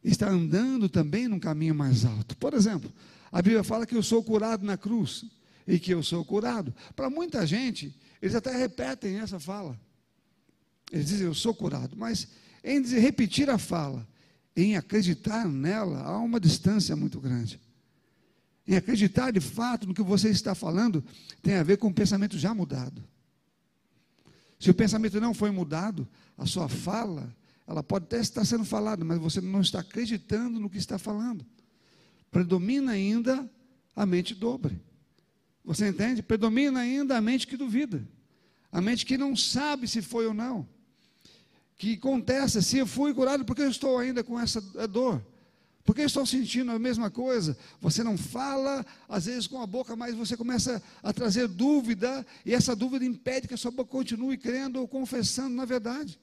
[0.00, 2.36] Está andando também num caminho mais alto.
[2.36, 2.88] Por exemplo,
[3.30, 5.24] a Bíblia fala que eu sou curado na cruz
[5.66, 6.74] e que eu sou curado.
[6.96, 9.78] Para muita gente, eles até repetem essa fala.
[10.90, 12.28] Eles dizem eu sou curado, mas
[12.64, 14.06] em repetir a fala,
[14.56, 17.60] em acreditar nela, há uma distância muito grande
[18.68, 21.02] em acreditar de fato no que você está falando,
[21.42, 23.02] tem a ver com o pensamento já mudado.
[24.60, 27.34] Se o pensamento não foi mudado, a sua fala,
[27.66, 31.46] ela pode até estar sendo falada, mas você não está acreditando no que está falando.
[32.30, 33.48] Predomina ainda
[33.94, 34.80] a mente dobre.
[35.64, 36.22] Você entende?
[36.22, 38.06] Predomina ainda a mente que duvida.
[38.70, 40.68] A mente que não sabe se foi ou não.
[41.76, 45.24] Que contesta se eu fui curado porque eu estou ainda com essa dor.
[45.84, 47.56] Porque estou sentindo a mesma coisa.
[47.80, 52.52] Você não fala, às vezes, com a boca, mas você começa a trazer dúvida, e
[52.52, 56.20] essa dúvida impede que a sua boca continue crendo ou confessando na verdade.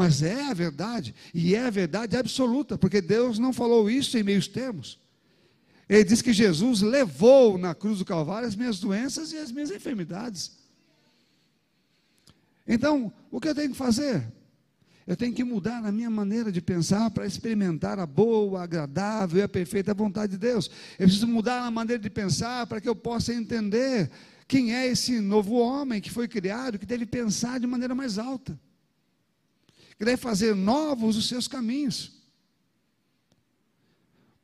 [0.00, 4.22] Mas é a verdade, e é a verdade absoluta, porque Deus não falou isso em
[4.22, 4.98] meios termos.
[5.86, 9.70] Ele diz que Jesus levou na cruz do Calvário as minhas doenças e as minhas
[9.70, 10.52] enfermidades.
[12.66, 14.26] Então, o que eu tenho que fazer?
[15.06, 19.42] Eu tenho que mudar a minha maneira de pensar para experimentar a boa, agradável e
[19.42, 20.70] a perfeita vontade de Deus.
[20.98, 24.10] Eu preciso mudar a maneira de pensar para que eu possa entender
[24.48, 28.58] quem é esse novo homem que foi criado, que deve pensar de maneira mais alta,
[30.00, 32.22] que deve fazer novos os seus caminhos.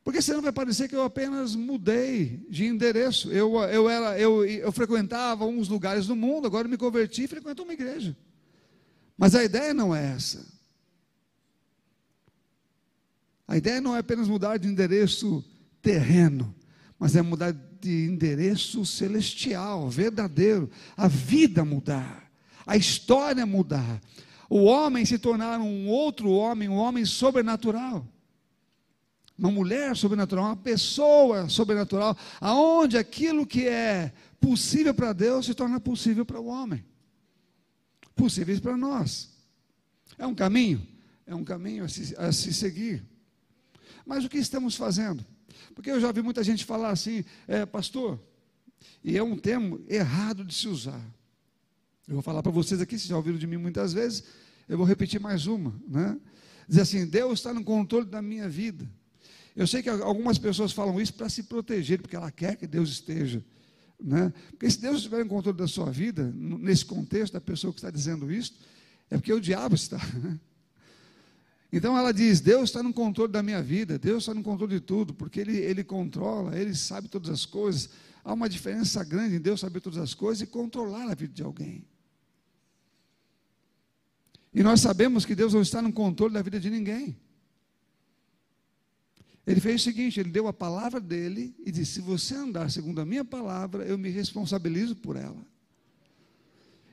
[0.05, 3.33] Porque senão vai parecer que eu apenas mudei de endereço.
[3.33, 7.63] Eu, eu, era, eu, eu frequentava uns lugares do mundo, agora me converti e frequento
[7.63, 8.15] uma igreja.
[9.17, 10.47] Mas a ideia não é essa.
[13.49, 15.43] A ideia não é apenas mudar de endereço
[15.81, 16.55] terreno,
[16.99, 20.71] mas é mudar de endereço celestial, verdadeiro.
[20.95, 22.31] A vida mudar,
[22.67, 24.03] a história mudar.
[24.49, 28.07] O homem se tornar um outro homem, um homem sobrenatural.
[29.39, 35.79] Uma mulher sobrenatural, uma pessoa sobrenatural, aonde aquilo que é possível para Deus se torna
[35.79, 36.85] possível para o homem.
[38.15, 39.31] Possíveis para nós.
[40.17, 40.87] É um caminho,
[41.27, 43.05] é um caminho a se, a se seguir.
[44.07, 45.25] Mas o que estamos fazendo?
[45.75, 48.19] Porque eu já vi muita gente falar assim, é, pastor,
[49.05, 51.03] e é um termo errado de se usar.
[52.09, 54.23] Eu vou falar para vocês aqui, vocês já ouviram de mim muitas vezes,
[54.69, 56.17] eu vou repetir mais uma, né?
[56.69, 58.89] Dizer assim, Deus está no controle da minha vida.
[59.55, 62.91] Eu sei que algumas pessoas falam isso para se proteger, porque ela quer que Deus
[62.91, 63.45] esteja.
[63.99, 64.33] Né?
[64.51, 67.91] Porque se Deus estiver em controle da sua vida, nesse contexto da pessoa que está
[67.91, 68.55] dizendo isso,
[69.11, 69.99] é porque o diabo está.
[70.23, 70.41] Né?
[71.73, 74.81] Então ela diz: Deus está no controle da minha vida, Deus está no controle de
[74.81, 77.91] tudo, porque Ele, ele controla, Ele sabe todas as coisas.
[78.25, 81.43] Há uma diferença grande em Deus saber todas as coisas e controlar a vida de
[81.43, 81.85] alguém.
[84.57, 87.15] E nós sabemos que Deus não está no controle da vida de ninguém.
[89.47, 92.99] Ele fez o seguinte: ele deu a palavra dele e disse: Se você andar segundo
[92.99, 95.37] a minha palavra, eu me responsabilizo por ela.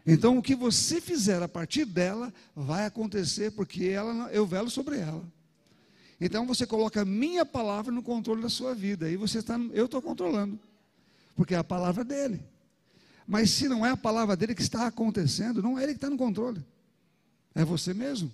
[0.05, 4.97] Então, o que você fizer a partir dela vai acontecer, porque ela, eu velo sobre
[4.99, 5.23] ela.
[6.19, 9.09] Então, você coloca a minha palavra no controle da sua vida.
[9.09, 10.59] E você está, eu estou controlando,
[11.33, 12.43] porque é a palavra dele.
[13.25, 16.09] Mas se não é a palavra dele que está acontecendo, não é ele que está
[16.09, 16.61] no controle,
[17.55, 18.31] é você mesmo.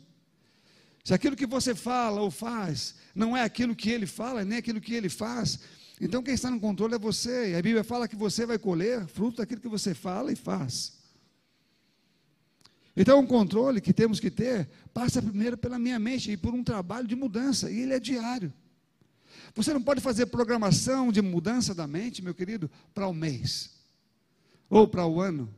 [1.03, 4.79] Se aquilo que você fala ou faz não é aquilo que ele fala, nem aquilo
[4.79, 5.59] que ele faz,
[5.99, 7.51] então quem está no controle é você.
[7.51, 10.99] E a Bíblia fala que você vai colher fruto daquilo que você fala e faz.
[12.95, 16.63] Então, o controle que temos que ter passa primeiro pela minha mente e por um
[16.63, 18.51] trabalho de mudança, e ele é diário.
[19.55, 23.71] Você não pode fazer programação de mudança da mente, meu querido, para o mês
[24.69, 25.53] ou para o ano.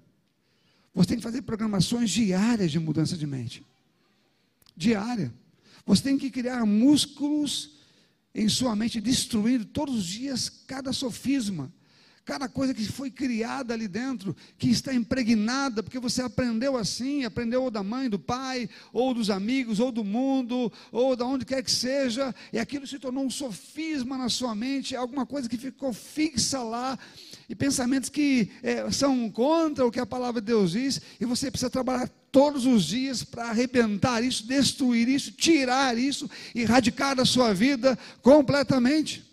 [0.93, 3.65] Você tem que fazer programações diárias de mudança de mente
[4.75, 5.33] diária.
[5.85, 7.77] Você tem que criar músculos
[8.33, 11.71] em sua mente, destruindo todos os dias cada sofisma,
[12.23, 17.63] cada coisa que foi criada ali dentro, que está impregnada, porque você aprendeu assim, aprendeu
[17.63, 21.63] ou da mãe, do pai, ou dos amigos, ou do mundo, ou da onde quer
[21.63, 25.91] que seja, e aquilo se tornou um sofisma na sua mente, alguma coisa que ficou
[25.91, 26.97] fixa lá,
[27.51, 31.51] e pensamentos que é, são contra o que a palavra de Deus diz, e você
[31.51, 37.53] precisa trabalhar todos os dias para arrebentar isso, destruir isso, tirar isso, erradicar da sua
[37.53, 39.29] vida completamente.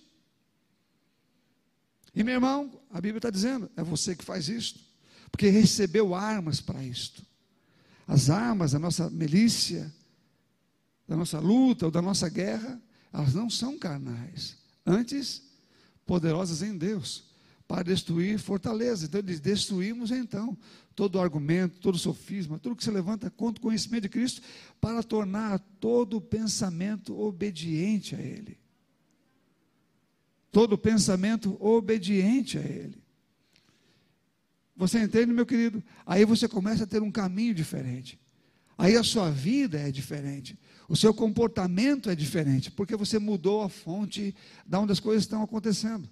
[2.13, 4.81] E meu irmão, a Bíblia está dizendo, é você que faz isto,
[5.31, 7.25] porque recebeu armas para isto.
[8.05, 9.95] As armas da nossa milícia,
[11.07, 15.41] da nossa luta ou da nossa guerra, elas não são carnais, antes
[16.05, 17.28] poderosas em Deus
[17.69, 19.05] para destruir fortaleza.
[19.05, 20.57] Então, destruímos então
[20.97, 24.41] todo argumento, todo sofisma, tudo que se levanta contra o conhecimento de Cristo,
[24.81, 28.59] para tornar todo pensamento obediente a Ele.
[30.51, 33.01] Todo pensamento obediente a Ele.
[34.75, 35.85] Você entende, meu querido?
[36.07, 38.19] Aí você começa a ter um caminho diferente.
[38.79, 40.59] Aí a sua vida é diferente.
[40.89, 45.43] O seu comportamento é diferente, porque você mudou a fonte da onde as coisas estão
[45.43, 46.09] acontecendo.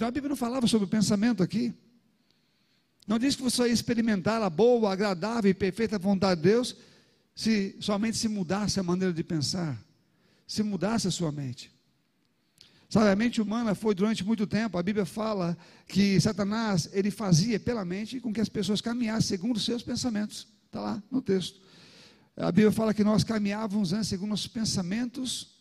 [0.00, 1.74] Então a Bíblia não falava sobre o pensamento aqui.
[3.06, 6.74] Não diz que você ia experimentar a boa, agradável e perfeita vontade de Deus
[7.34, 9.78] se somente se mudasse a maneira de pensar,
[10.46, 11.70] se mudasse a sua mente.
[12.88, 15.54] Sabe, a mente humana foi durante muito tempo, a Bíblia fala
[15.86, 20.48] que Satanás, ele fazia pela mente com que as pessoas caminhassem segundo os seus pensamentos.
[20.64, 21.60] Está lá no texto.
[22.38, 25.60] A Bíblia fala que nós caminhávamos antes segundo nossos pensamentos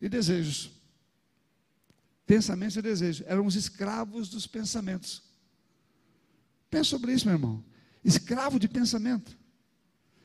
[0.00, 0.75] e desejos.
[2.26, 3.26] Pensamentos e desejos.
[3.26, 5.22] Éramos escravos dos pensamentos.
[6.68, 7.64] Pensa sobre isso, meu irmão.
[8.04, 9.36] Escravo de pensamento.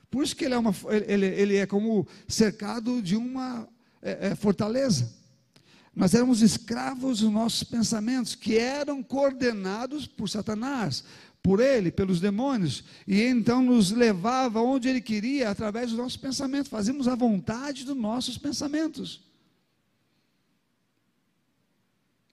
[0.09, 0.75] Por isso que ele é, uma,
[1.07, 3.67] ele, ele é como cercado de uma
[4.01, 5.13] é, é, fortaleza.
[5.95, 11.03] Nós éramos escravos dos nossos pensamentos, que eram coordenados por Satanás,
[11.41, 16.69] por ele, pelos demônios, e então nos levava onde ele queria através dos nossos pensamentos.
[16.69, 19.30] Fazíamos a vontade dos nossos pensamentos.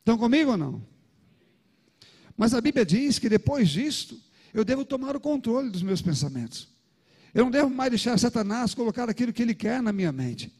[0.08, 0.82] Estão comigo ou não?
[2.34, 4.18] Mas a Bíblia diz que depois disto,
[4.54, 6.66] eu devo tomar o controle dos meus pensamentos.
[7.34, 10.50] Eu não devo mais deixar Satanás colocar aquilo que ele quer na minha mente.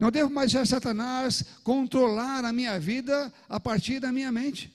[0.00, 4.72] Não devo mais deixar Satanás controlar a minha vida a partir da minha mente.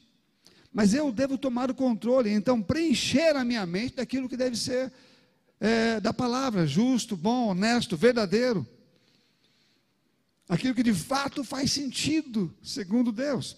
[0.71, 4.93] Mas eu devo tomar o controle, então preencher a minha mente daquilo que deve ser
[5.59, 8.67] é, da palavra, justo, bom, honesto, verdadeiro.
[10.47, 13.57] Aquilo que de fato faz sentido, segundo Deus.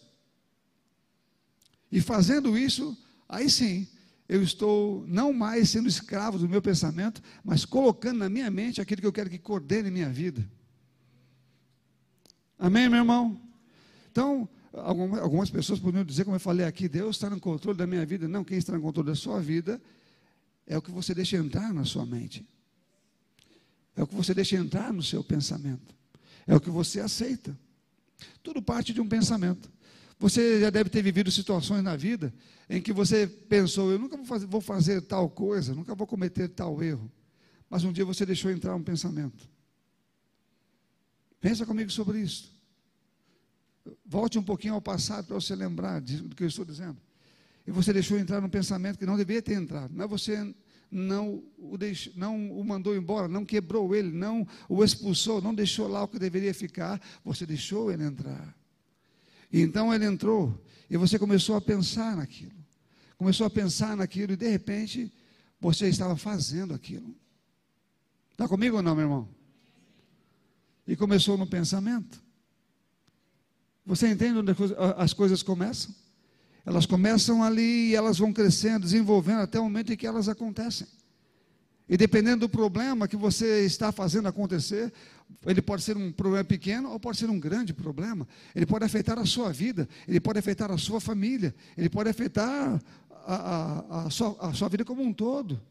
[1.93, 2.97] E fazendo isso,
[3.29, 3.87] aí sim,
[4.27, 8.99] eu estou não mais sendo escravo do meu pensamento, mas colocando na minha mente aquilo
[8.99, 10.43] que eu quero que coordene minha vida.
[12.57, 13.39] Amém, meu irmão?
[14.11, 18.03] Então, algumas pessoas poderiam dizer, como eu falei aqui, Deus está no controle da minha
[18.07, 18.27] vida.
[18.27, 19.79] Não, quem está no controle da sua vida
[20.65, 22.43] é o que você deixa entrar na sua mente.
[23.95, 25.93] É o que você deixa entrar no seu pensamento.
[26.47, 27.55] É o que você aceita.
[28.41, 29.71] Tudo parte de um pensamento.
[30.19, 32.33] Você já deve ter vivido situações na vida
[32.69, 36.47] em que você pensou, eu nunca vou fazer, vou fazer tal coisa, nunca vou cometer
[36.47, 37.11] tal erro.
[37.69, 39.49] Mas um dia você deixou entrar um pensamento.
[41.41, 42.53] Pensa comigo sobre isso.
[44.05, 46.97] Volte um pouquinho ao passado para você lembrar do que eu estou dizendo.
[47.67, 50.01] E você deixou entrar um pensamento que não deveria ter entrado.
[50.01, 50.53] É você
[50.89, 55.87] não o, deixou, não o mandou embora, não quebrou ele, não o expulsou, não deixou
[55.87, 58.55] lá o que deveria ficar, você deixou ele entrar.
[59.53, 62.51] Então ele entrou, e você começou a pensar naquilo.
[63.17, 65.13] Começou a pensar naquilo, e de repente,
[65.61, 67.15] você estava fazendo aquilo.
[68.31, 69.29] Está comigo ou não, meu irmão?
[70.87, 72.21] E começou no pensamento.
[73.85, 74.51] Você entende onde
[74.97, 75.93] as coisas começam?
[76.65, 80.87] Elas começam ali e elas vão crescendo, desenvolvendo até o momento em que elas acontecem.
[81.87, 84.91] E dependendo do problema que você está fazendo acontecer,
[85.45, 88.27] ele pode ser um problema pequeno ou pode ser um grande problema.
[88.55, 92.81] Ele pode afetar a sua vida, ele pode afetar a sua família, ele pode afetar
[93.25, 95.61] a, a, a, sua, a sua vida como um todo.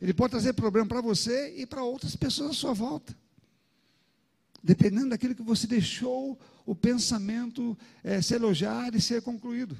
[0.00, 3.16] Ele pode trazer problema para você e para outras pessoas à sua volta.
[4.62, 9.76] Dependendo daquilo que você deixou o pensamento é, se elogiar e ser concluído.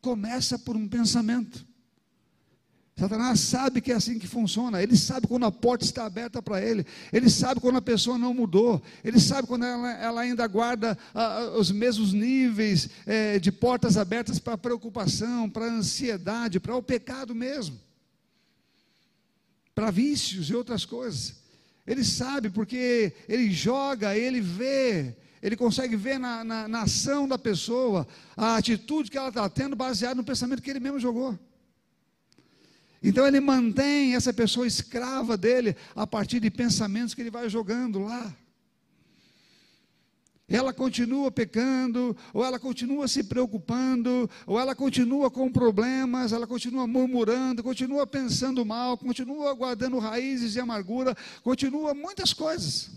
[0.00, 1.66] Começa por um pensamento.
[2.98, 4.82] Satanás sabe que é assim que funciona.
[4.82, 6.84] Ele sabe quando a porta está aberta para ele.
[7.12, 8.82] Ele sabe quando a pessoa não mudou.
[9.04, 14.40] Ele sabe quando ela, ela ainda guarda ah, os mesmos níveis é, de portas abertas
[14.40, 17.78] para preocupação, para ansiedade, para o pecado mesmo,
[19.76, 21.36] para vícios e outras coisas.
[21.86, 27.38] Ele sabe porque ele joga, ele vê, ele consegue ver na, na, na ação da
[27.38, 31.38] pessoa a atitude que ela está tendo baseada no pensamento que ele mesmo jogou.
[33.02, 38.00] Então ele mantém essa pessoa escrava dele a partir de pensamentos que ele vai jogando
[38.00, 38.34] lá
[40.48, 46.86] ela continua pecando, ou ela continua se preocupando, ou ela continua com problemas, ela continua
[46.86, 52.90] murmurando, continua pensando mal, continua guardando raízes de amargura, continua muitas coisas.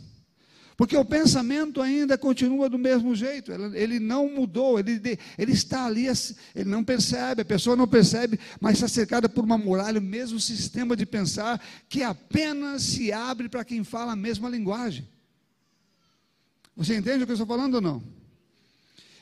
[0.81, 4.99] Porque o pensamento ainda continua do mesmo jeito, ele não mudou, ele,
[5.37, 6.07] ele está ali,
[6.55, 10.39] ele não percebe, a pessoa não percebe, mas está cercada por uma muralha, o mesmo
[10.39, 15.07] sistema de pensar que apenas se abre para quem fala a mesma linguagem.
[16.75, 18.03] Você entende o que eu estou falando ou não?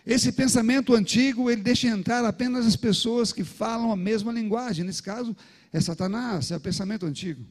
[0.05, 4.85] Esse pensamento antigo, ele deixa entrar apenas as pessoas que falam a mesma linguagem.
[4.85, 5.35] Nesse caso,
[5.73, 7.45] é Satanás, é o pensamento antigo.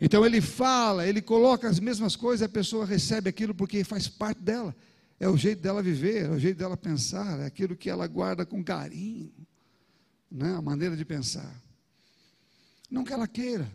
[0.00, 4.42] Então ele fala, ele coloca as mesmas coisas, a pessoa recebe aquilo porque faz parte
[4.42, 4.74] dela.
[5.18, 8.44] É o jeito dela viver, é o jeito dela pensar, é aquilo que ela guarda
[8.44, 9.32] com carinho,
[10.30, 10.54] né?
[10.54, 11.62] a maneira de pensar.
[12.90, 13.70] Não que ela queira,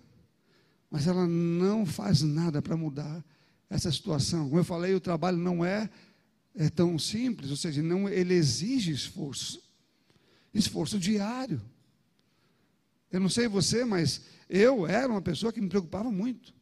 [0.90, 3.24] mas ela não faz nada para mudar
[3.68, 4.46] essa situação.
[4.46, 5.90] Como eu falei, o trabalho não é,
[6.56, 9.60] é tão simples, ou seja, não, ele exige esforço,
[10.54, 11.60] esforço diário.
[13.12, 16.54] Eu não sei você, mas eu era uma pessoa que me preocupava muito.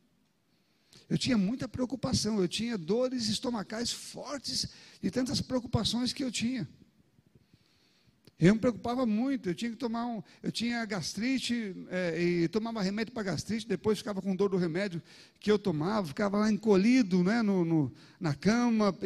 [1.10, 4.68] Eu tinha muita preocupação, eu tinha dores estomacais fortes
[5.02, 6.68] de tantas preocupações que eu tinha.
[8.40, 12.82] Eu me preocupava muito, eu tinha que tomar um, eu tinha gastrite é, e tomava
[12.82, 15.02] remédio para gastrite, depois ficava com dor do remédio
[15.42, 18.98] que eu tomava, ficava lá encolhido né, no, no na cama,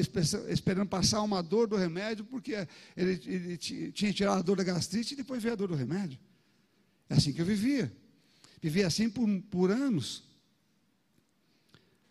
[0.49, 5.15] esperando passar uma dor do remédio, porque ele, ele tinha tirado a dor da gastrite
[5.15, 6.19] e depois veio a dor do remédio.
[7.13, 7.95] É assim que eu vivia.
[8.59, 10.23] Vivia assim por, por anos.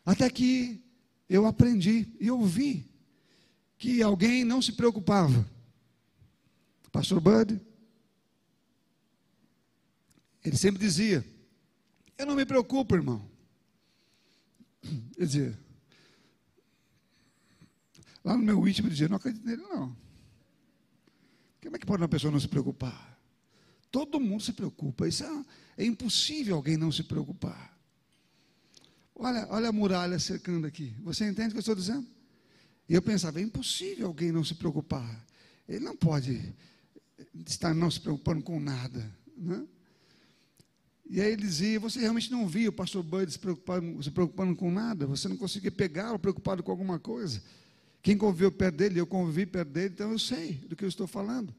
[0.06, 0.80] Até que
[1.28, 2.88] eu aprendi e ouvi
[3.76, 5.44] que alguém não se preocupava
[6.92, 7.58] Pastor Bud,
[10.44, 11.24] ele sempre dizia:
[12.18, 13.28] Eu não me preocupo, irmão.
[15.16, 15.58] Quer dizer,
[18.22, 19.96] lá no meu íntimo, ele dizia: Não acredito nele, não.
[21.62, 23.11] Como é que pode uma pessoa não se preocupar?
[23.92, 25.06] Todo mundo se preocupa.
[25.06, 25.44] Isso é,
[25.76, 27.78] é impossível alguém não se preocupar.
[29.14, 30.96] Olha, olha a muralha cercando aqui.
[31.02, 32.06] Você entende o que eu estou dizendo?
[32.88, 35.24] E eu pensava, é impossível alguém não se preocupar.
[35.68, 36.54] Ele não pode
[37.46, 39.14] estar não se preocupando com nada.
[39.36, 39.64] Né?
[41.08, 44.56] E aí ele dizia: Você realmente não via o pastor Bud se preocupando, se preocupando
[44.56, 45.06] com nada?
[45.06, 47.42] Você não conseguia pegá-lo preocupado com alguma coisa?
[48.02, 51.06] Quem conviveu perto dele, eu convivi perto dele, então eu sei do que eu estou
[51.06, 51.54] falando.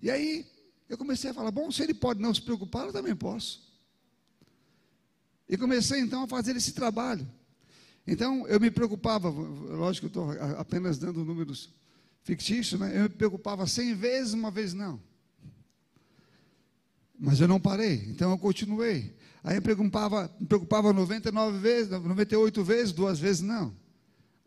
[0.00, 0.46] E aí
[0.88, 3.72] eu comecei a falar: Bom, se ele pode não se preocupar, eu também posso.
[5.48, 7.26] E comecei então a fazer esse trabalho.
[8.06, 11.70] Então eu me preocupava, lógico que eu estou apenas dando números
[12.22, 12.98] fictício, né?
[12.98, 15.00] eu me preocupava cem vezes, uma vez não.
[17.18, 19.14] Mas eu não parei, então eu continuei.
[19.42, 23.74] Aí eu preocupava, me preocupava 99 vezes, 98 vezes, duas vezes não.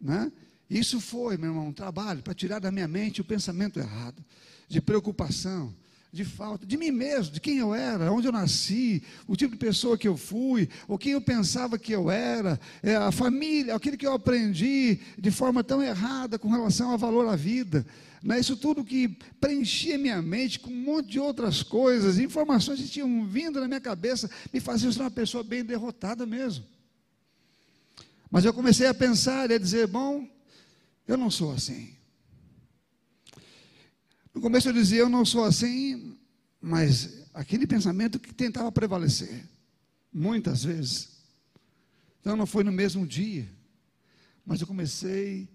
[0.02, 0.32] Né?
[0.70, 4.24] Isso foi, meu irmão, um trabalho para tirar da minha mente o pensamento errado,
[4.68, 5.74] de preocupação,
[6.18, 9.60] de falta, de mim mesmo, de quem eu era, onde eu nasci, o tipo de
[9.60, 13.96] pessoa que eu fui, ou quem eu pensava que eu era, é, a família, aquilo
[13.96, 17.86] que eu aprendi de forma tão errada com relação ao valor à vida,
[18.24, 18.40] Né?
[18.40, 19.10] Isso tudo que
[19.40, 23.80] preenchia minha mente com um monte de outras coisas, informações que tinham vindo na minha
[23.80, 26.66] cabeça, me faziam ser uma pessoa bem derrotada mesmo.
[28.32, 30.28] Mas eu comecei a pensar e a dizer: bom,
[31.08, 31.97] eu não sou assim.
[34.38, 36.16] No começo eu dizia: eu não sou assim,
[36.62, 39.44] mas aquele pensamento que tentava prevalecer,
[40.14, 41.24] muitas vezes.
[42.22, 43.52] Então não foi no mesmo dia,
[44.46, 45.50] mas eu comecei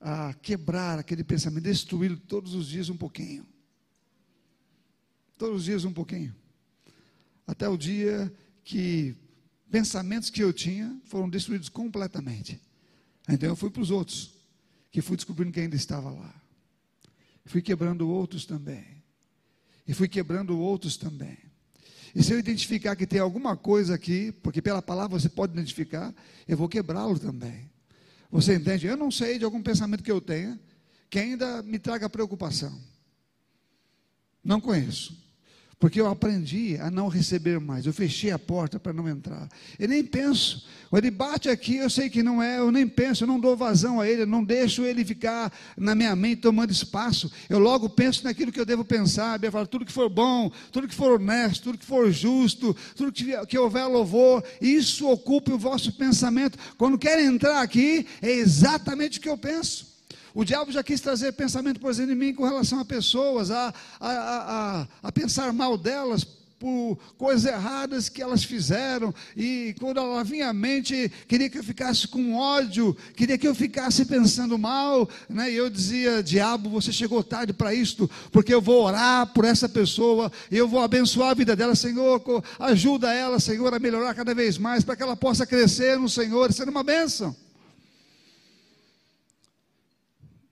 [0.00, 3.44] a quebrar aquele pensamento, destruí-lo todos os dias um pouquinho.
[5.36, 6.32] Todos os dias um pouquinho.
[7.44, 9.16] Até o dia que
[9.68, 12.60] pensamentos que eu tinha foram destruídos completamente.
[13.28, 14.34] Então eu fui para os outros,
[14.88, 16.39] que fui descobrindo quem ainda estava lá.
[17.50, 19.02] Fui quebrando outros também.
[19.84, 21.36] E fui quebrando outros também.
[22.14, 26.14] E se eu identificar que tem alguma coisa aqui, porque pela palavra você pode identificar,
[26.46, 27.68] eu vou quebrá-lo também.
[28.30, 28.86] Você entende?
[28.86, 30.60] Eu não sei de algum pensamento que eu tenha
[31.10, 32.80] que ainda me traga preocupação.
[34.44, 35.20] Não conheço.
[35.80, 37.86] Porque eu aprendi a não receber mais.
[37.86, 39.48] Eu fechei a porta para não entrar.
[39.78, 40.66] Eu nem penso.
[40.92, 42.58] Ele bate aqui, eu sei que não é.
[42.58, 44.22] Eu nem penso, eu não dou vazão a ele.
[44.22, 47.32] Eu não deixo ele ficar na minha mente tomando espaço.
[47.48, 49.42] Eu logo penso naquilo que eu devo pensar.
[49.42, 53.10] Eu falo, tudo que for bom, tudo que for honesto, tudo que for justo, tudo
[53.10, 54.44] que, que houver louvor.
[54.60, 56.58] Isso ocupe o vosso pensamento.
[56.76, 59.89] Quando quer entrar aqui, é exatamente o que eu penso.
[60.34, 63.74] O diabo já quis trazer pensamento, por exemplo, em mim com relação a pessoas, a,
[63.98, 66.24] a, a, a pensar mal delas
[66.60, 71.64] por coisas erradas que elas fizeram, e quando ela vinha à mente, queria que eu
[71.64, 75.50] ficasse com ódio, queria que eu ficasse pensando mal, né?
[75.50, 79.70] e eu dizia: Diabo, você chegou tarde para isto, porque eu vou orar por essa
[79.70, 82.22] pessoa, eu vou abençoar a vida dela, Senhor,
[82.58, 86.52] ajuda ela, Senhor, a melhorar cada vez mais, para que ela possa crescer no Senhor,
[86.52, 87.34] ser uma bênção.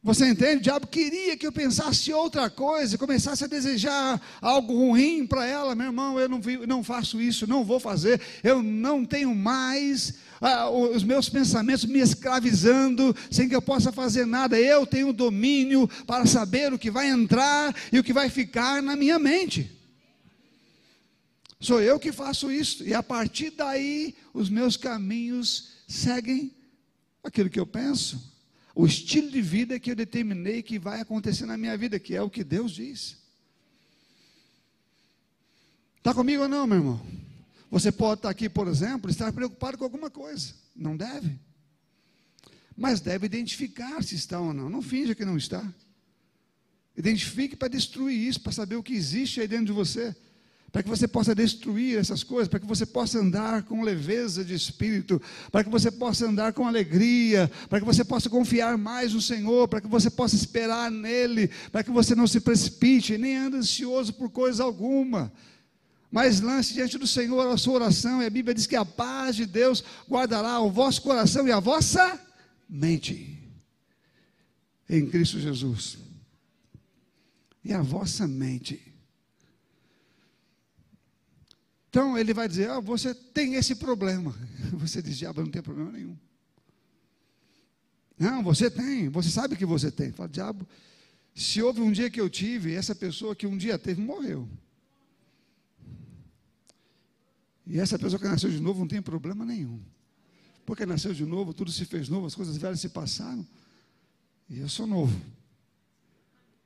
[0.00, 0.58] Você entende?
[0.58, 5.74] O diabo queria que eu pensasse outra coisa, começasse a desejar algo ruim para ela.
[5.74, 8.20] Meu irmão, eu não, não, faço isso, não vou fazer.
[8.44, 14.24] Eu não tenho mais ah, os meus pensamentos me escravizando, sem que eu possa fazer
[14.24, 14.58] nada.
[14.58, 18.94] Eu tenho domínio para saber o que vai entrar e o que vai ficar na
[18.94, 19.68] minha mente.
[21.60, 26.54] Sou eu que faço isso, e a partir daí os meus caminhos seguem
[27.24, 28.37] aquilo que eu penso
[28.78, 32.22] o estilo de vida que eu determinei que vai acontecer na minha vida, que é
[32.22, 33.16] o que Deus diz.
[35.96, 37.06] Está comigo ou não, meu irmão?
[37.72, 40.54] Você pode estar aqui, por exemplo, estar preocupado com alguma coisa.
[40.76, 41.36] Não deve.
[42.76, 44.70] Mas deve identificar se está ou não.
[44.70, 45.74] Não finja que não está.
[46.96, 50.14] Identifique para destruir isso, para saber o que existe aí dentro de você
[50.70, 54.54] para que você possa destruir essas coisas, para que você possa andar com leveza de
[54.54, 59.20] espírito, para que você possa andar com alegria, para que você possa confiar mais no
[59.20, 63.56] Senhor, para que você possa esperar nele, para que você não se precipite, nem ande
[63.56, 65.32] ansioso por coisa alguma.
[66.10, 69.36] Mas lance diante do Senhor a sua oração, e a Bíblia diz que a paz
[69.36, 72.20] de Deus guardará o vosso coração e a vossa
[72.68, 73.38] mente
[74.88, 75.98] em Cristo Jesus.
[77.64, 78.87] E a vossa mente
[81.88, 84.34] então ele vai dizer: ah, você tem esse problema.
[84.78, 86.16] Você diz: diabo, não tem problema nenhum.
[88.18, 90.10] Não, você tem, você sabe que você tem.
[90.10, 90.66] Fala, diabo,
[91.32, 94.48] se houve um dia que eu tive, essa pessoa que um dia teve morreu.
[97.64, 99.80] E essa pessoa que nasceu de novo não tem problema nenhum.
[100.66, 103.46] Porque nasceu de novo, tudo se fez novo, as coisas velhas se passaram.
[104.50, 105.16] E eu sou novo.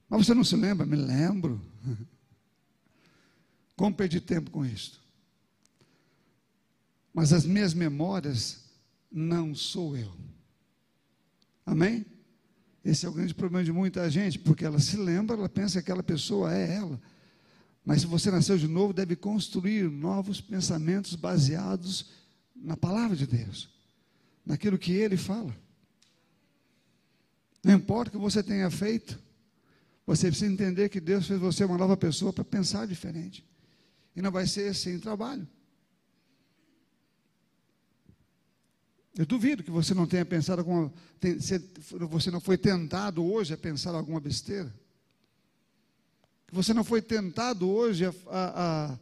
[0.08, 0.86] Mas você não se lembra?
[0.86, 1.60] Me lembro.
[3.76, 5.01] Como perdi tempo com isso?
[7.12, 8.64] Mas as minhas memórias
[9.10, 10.12] não sou eu.
[11.64, 12.06] Amém?
[12.84, 15.78] Esse é o grande problema de muita gente, porque ela se lembra, ela pensa que
[15.90, 17.00] aquela pessoa é ela.
[17.84, 22.10] Mas se você nasceu de novo, deve construir novos pensamentos baseados
[22.54, 23.68] na palavra de Deus,
[24.44, 25.54] naquilo que ele fala.
[27.62, 29.18] Não importa o que você tenha feito,
[30.04, 33.44] você precisa entender que Deus fez você uma nova pessoa para pensar diferente.
[34.14, 35.46] E não vai ser sem trabalho.
[39.14, 40.92] Eu duvido que você não tenha pensado alguma.
[42.10, 44.72] Você não foi tentado hoje a pensar alguma besteira.
[46.46, 48.98] Que você não foi tentado hoje a, a,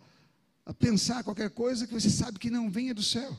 [0.66, 3.38] a pensar qualquer coisa que você sabe que não venha do céu.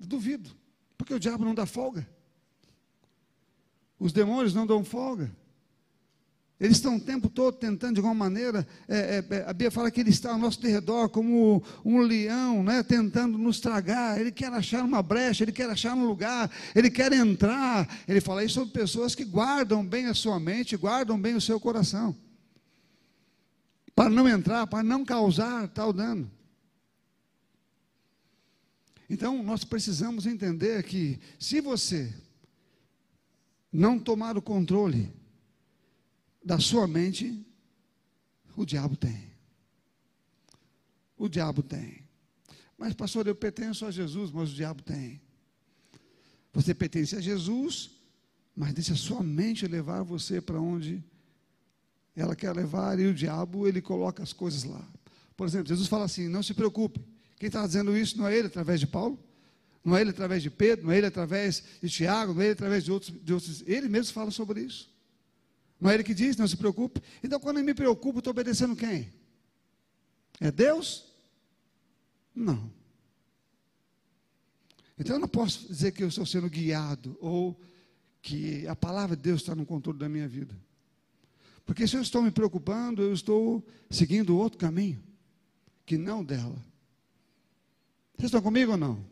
[0.00, 0.50] Eu duvido.
[0.96, 2.08] Porque o diabo não dá folga.
[3.98, 5.30] Os demônios não dão folga.
[6.60, 10.00] Eles estão o tempo todo tentando, de alguma maneira, é, é, a Bíblia fala que
[10.00, 14.20] ele está ao nosso redor como um leão, né, tentando nos tragar.
[14.20, 17.88] Ele quer achar uma brecha, ele quer achar um lugar, ele quer entrar.
[18.08, 21.60] Ele fala isso sobre pessoas que guardam bem a sua mente, guardam bem o seu
[21.60, 22.16] coração,
[23.94, 26.28] para não entrar, para não causar tal dano.
[29.08, 32.12] Então, nós precisamos entender que, se você
[33.72, 35.17] não tomar o controle,
[36.42, 37.44] da sua mente,
[38.56, 39.32] o diabo tem.
[41.16, 42.06] O diabo tem.
[42.76, 45.20] Mas, pastor, eu pertenço a Jesus, mas o diabo tem.
[46.52, 47.90] Você pertence a Jesus,
[48.54, 51.02] mas deixa a sua mente levar você para onde
[52.16, 54.84] ela quer levar, e o diabo, ele coloca as coisas lá.
[55.36, 57.00] Por exemplo, Jesus fala assim: não se preocupe.
[57.38, 59.18] Quem está dizendo isso não é ele através de Paulo,
[59.84, 62.52] não é ele através de Pedro, não é ele através de Tiago, não é ele
[62.54, 63.62] através de outros, de outros.
[63.66, 64.90] Ele mesmo fala sobre isso.
[65.80, 67.00] Não é ele que diz, não se preocupe.
[67.22, 69.12] Então, quando eu me preocupo, estou obedecendo quem?
[70.40, 71.12] É Deus?
[72.34, 72.70] Não.
[74.98, 77.58] Então, eu não posso dizer que eu estou sendo guiado ou
[78.20, 80.54] que a palavra de Deus está no controle da minha vida.
[81.64, 85.02] Porque se eu estou me preocupando, eu estou seguindo outro caminho,
[85.86, 86.56] que não dela.
[88.16, 89.04] Vocês estão comigo ou não?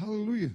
[0.00, 0.54] Aleluia.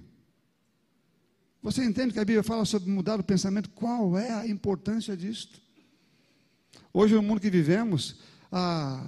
[1.66, 3.68] Você entende que a Bíblia fala sobre mudar o pensamento?
[3.70, 5.60] Qual é a importância disto?
[6.92, 8.20] Hoje, no mundo que vivemos,
[8.52, 9.04] a,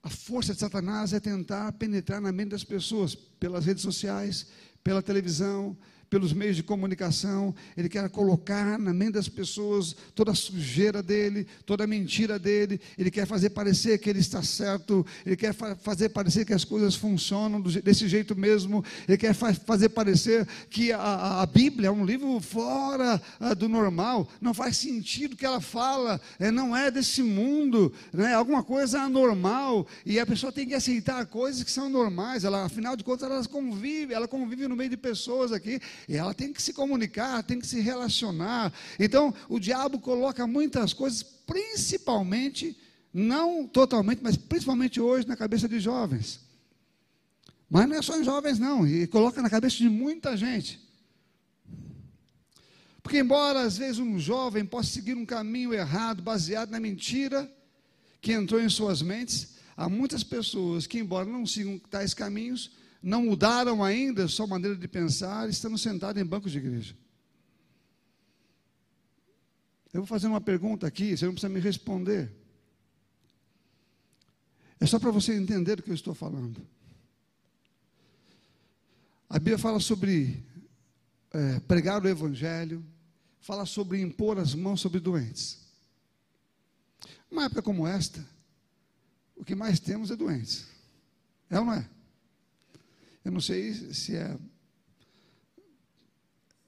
[0.00, 4.46] a força de Satanás é tentar penetrar na mente das pessoas pelas redes sociais,
[4.84, 5.76] pela televisão,
[6.14, 11.44] pelos meios de comunicação, ele quer colocar na mente das pessoas toda a sujeira dele,
[11.66, 15.74] toda a mentira dele, ele quer fazer parecer que ele está certo, ele quer fa
[15.74, 20.92] fazer parecer que as coisas funcionam desse jeito mesmo, ele quer fa fazer parecer que
[20.92, 25.44] a, a, Bíblia é um livro fora a, ah, do normal, não faz sentido que
[25.44, 30.68] ela fala, é, não é desse mundo, né, alguma coisa anormal, e a pessoa tem
[30.68, 34.76] que aceitar coisas que são normais, ela, afinal de contas, ela convive, ela convive no
[34.76, 38.72] meio de pessoas aqui, ela tem que se comunicar, tem que se relacionar.
[38.98, 42.76] Então, o diabo coloca muitas coisas, principalmente,
[43.12, 46.40] não totalmente, mas principalmente hoje na cabeça de jovens.
[47.70, 50.80] Mas não é só em jovens, não, e coloca na cabeça de muita gente.
[53.02, 57.50] Porque, embora às vezes um jovem possa seguir um caminho errado, baseado na mentira
[58.20, 62.70] que entrou em suas mentes, há muitas pessoas que, embora não sigam tais caminhos,
[63.04, 66.96] não mudaram ainda sua maneira de pensar, estando sentados em bancos de igreja.
[69.92, 72.34] Eu vou fazer uma pergunta aqui, você não precisa me responder.
[74.80, 76.66] É só para você entender o que eu estou falando.
[79.28, 80.42] A Bíblia fala sobre
[81.30, 82.82] é, pregar o Evangelho,
[83.38, 85.60] fala sobre impor as mãos sobre doentes.
[87.30, 88.26] Uma época como esta,
[89.36, 90.66] o que mais temos é doentes.
[91.50, 91.86] É ou não é?
[93.24, 94.36] Eu não sei se é,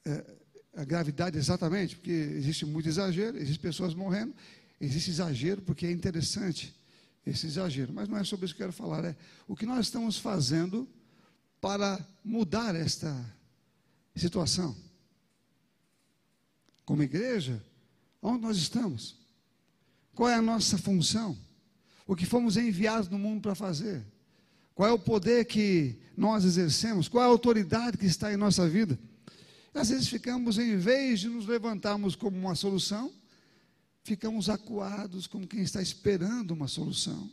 [0.04, 0.36] é
[0.74, 4.34] a gravidade exatamente, porque existe muito exagero, existem pessoas morrendo,
[4.80, 6.74] existe exagero porque é interessante
[7.26, 9.16] esse exagero, mas não é sobre isso que eu quero falar, é
[9.48, 10.88] o que nós estamos fazendo
[11.60, 13.12] para mudar esta
[14.14, 14.76] situação.
[16.84, 17.62] Como igreja,
[18.22, 19.16] onde nós estamos?
[20.14, 21.36] Qual é a nossa função?
[22.06, 24.04] O que fomos enviados no mundo para fazer?
[24.76, 27.08] Qual é o poder que nós exercemos?
[27.08, 28.98] Qual é a autoridade que está em nossa vida?
[29.72, 33.10] Às vezes ficamos, em vez de nos levantarmos como uma solução,
[34.04, 37.30] ficamos acuados como quem está esperando uma solução.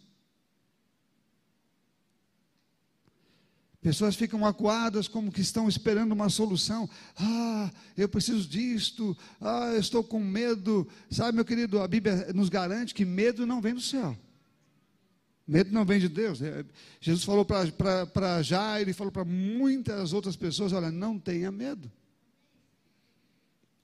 [3.82, 6.90] Pessoas ficam acuadas como que estão esperando uma solução.
[7.18, 9.18] Ah, eu preciso disto.
[9.42, 10.88] Ah, eu estou com medo.
[11.12, 14.18] Sabe, meu querido, a Bíblia nos garante que medo não vem do céu.
[15.46, 16.42] Medo não vem de Deus.
[16.42, 16.66] É,
[17.02, 21.92] Jesus falou para Jair e falou para muitas outras pessoas: olha, não tenha medo.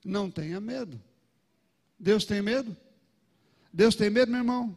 [0.03, 0.99] Não tenha medo.
[1.99, 2.75] Deus tem medo?
[3.73, 4.75] Deus tem medo, meu irmão?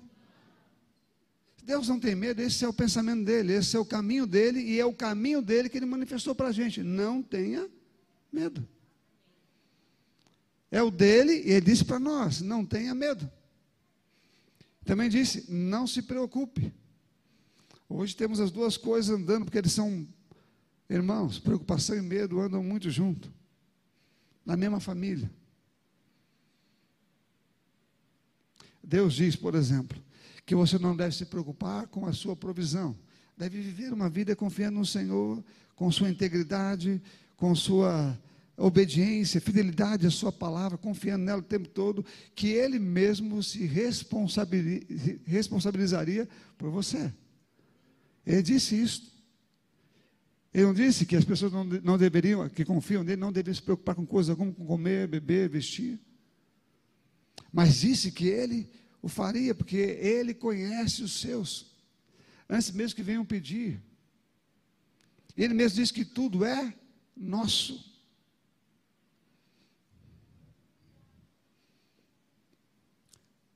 [1.63, 4.81] Deus não tem medo, esse é o pensamento dele, esse é o caminho dele, e
[4.81, 6.83] é o caminho dele que ele manifestou para a gente.
[6.83, 7.71] Não tenha
[8.33, 8.67] medo.
[10.73, 13.31] É o dele, e ele disse para nós: não tenha medo.
[14.85, 16.73] Também disse: não se preocupe.
[17.89, 20.07] Hoje temos as duas coisas andando, porque eles são
[20.89, 21.39] irmãos.
[21.39, 23.33] Preocupação e medo andam muito junto,
[24.45, 25.31] na mesma família.
[28.83, 30.03] Deus diz, por exemplo,
[30.45, 32.97] que você não deve se preocupar com a sua provisão.
[33.37, 35.43] Deve viver uma vida confiando no Senhor,
[35.75, 37.01] com sua integridade,
[37.37, 38.19] com sua
[38.57, 43.65] obediência, fidelidade à Sua palavra, confiando nela o tempo todo, que Ele mesmo se
[45.27, 46.29] responsabilizaria
[46.59, 47.13] por você.
[48.27, 49.13] Ele disse isso.
[50.55, 53.63] Ele não disse que as pessoas não, não deveriam, que confiam nele, não deveriam se
[53.63, 55.99] preocupar com coisa alguma, com comer, beber, vestir.
[57.51, 61.75] Mas disse que ele o faria, porque ele conhece os seus,
[62.49, 63.83] antes mesmo que venham pedir.
[65.37, 66.73] Ele mesmo disse que tudo é
[67.17, 67.92] nosso.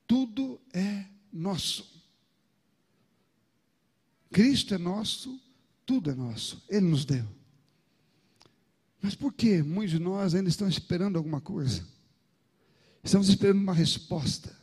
[0.07, 1.97] Tudo é nosso.
[4.31, 5.39] Cristo é nosso,
[5.85, 6.63] tudo é nosso.
[6.69, 7.27] Ele nos deu.
[9.01, 11.85] Mas por que muitos de nós ainda estão esperando alguma coisa?
[13.03, 14.55] Estamos esperando uma resposta.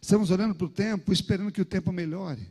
[0.00, 2.46] Estamos olhando para o tempo, esperando que o tempo melhore.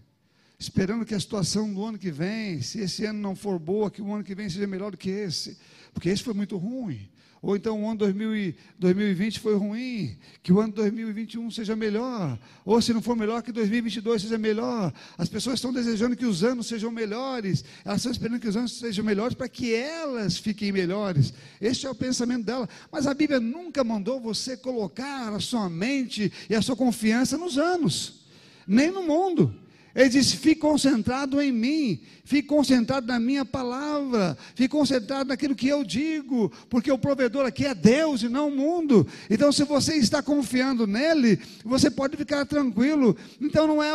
[0.58, 4.02] Esperando que a situação do ano que vem, se esse ano não for boa, que
[4.02, 5.58] o ano que vem seja melhor do que esse.
[5.94, 7.10] Porque esse foi muito ruim.
[7.44, 12.40] Ou então o ano 2020 foi ruim, que o ano 2021 seja melhor.
[12.64, 14.94] Ou se não for melhor, que 2022 seja melhor.
[15.18, 17.66] As pessoas estão desejando que os anos sejam melhores.
[17.84, 21.34] Elas estão esperando que os anos sejam melhores para que elas fiquem melhores.
[21.60, 22.70] Este é o pensamento dela.
[22.90, 27.58] Mas a Bíblia nunca mandou você colocar a sua mente e a sua confiança nos
[27.58, 28.22] anos,
[28.66, 29.54] nem no mundo.
[29.96, 35.68] Ele disse: fique concentrado em mim, fique concentrado na minha palavra, fique concentrado naquilo que
[35.68, 39.08] eu digo, porque o provedor aqui é Deus e não o mundo.
[39.30, 43.16] Então, se você está confiando nele, você pode ficar tranquilo.
[43.40, 43.92] Então, não é,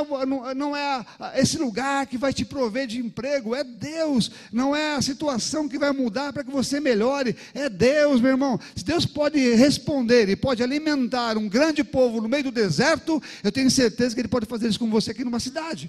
[0.54, 5.02] não, é esse lugar que vai te prover de emprego, é Deus, não é a
[5.02, 8.60] situação que vai mudar para que você melhore, é Deus, meu irmão.
[8.76, 13.50] Se Deus pode responder e pode alimentar um grande povo no meio do deserto, eu
[13.50, 15.87] tenho certeza que Ele pode fazer isso com você aqui numa cidade.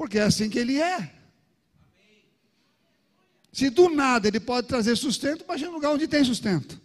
[0.00, 1.14] Porque é assim que ele é.
[3.52, 6.80] Se do nada ele pode trazer sustento, imagina um lugar onde tem sustento.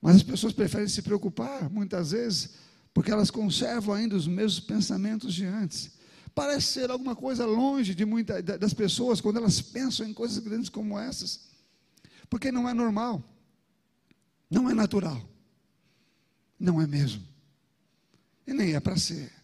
[0.00, 2.54] Mas as pessoas preferem se preocupar, muitas vezes,
[2.94, 5.90] porque elas conservam ainda os mesmos pensamentos de antes.
[6.34, 10.70] Parece ser alguma coisa longe de muita, das pessoas quando elas pensam em coisas grandes
[10.70, 11.50] como essas.
[12.30, 13.22] Porque não é normal.
[14.48, 15.22] Não é natural.
[16.58, 17.22] Não é mesmo.
[18.46, 19.41] E nem é para ser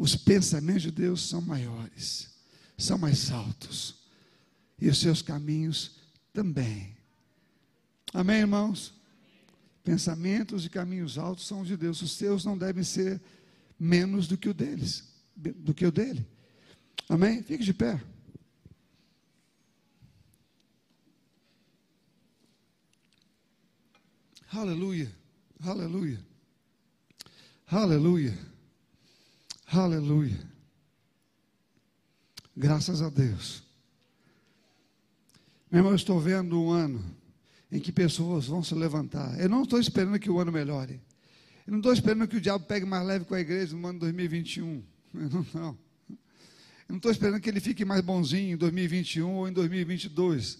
[0.00, 2.30] os pensamentos de Deus são maiores,
[2.78, 3.96] são mais altos,
[4.80, 5.98] e os seus caminhos
[6.32, 6.96] também.
[8.14, 8.94] Amém, irmãos?
[9.84, 13.20] Pensamentos e caminhos altos são os de Deus, os seus não devem ser
[13.78, 15.04] menos do que o deles,
[15.36, 16.26] do que o dele.
[17.06, 17.42] Amém?
[17.42, 18.02] Fique de pé.
[24.50, 25.14] Aleluia,
[25.62, 26.24] aleluia,
[27.66, 28.49] aleluia.
[29.72, 30.36] Aleluia.
[32.56, 33.62] Graças a Deus.
[35.70, 37.04] Meu irmão, eu estou vendo um ano
[37.70, 39.38] em que pessoas vão se levantar.
[39.38, 41.00] Eu não estou esperando que o ano melhore.
[41.64, 44.00] Eu não estou esperando que o diabo pegue mais leve com a igreja no ano
[44.00, 44.82] 2021.
[45.14, 45.78] Eu não, não.
[46.08, 46.18] Eu
[46.88, 50.58] não estou esperando que ele fique mais bonzinho em 2021 ou em 2022.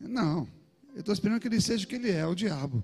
[0.00, 0.48] Não.
[0.94, 2.82] Eu estou esperando que ele seja o que ele é, o diabo.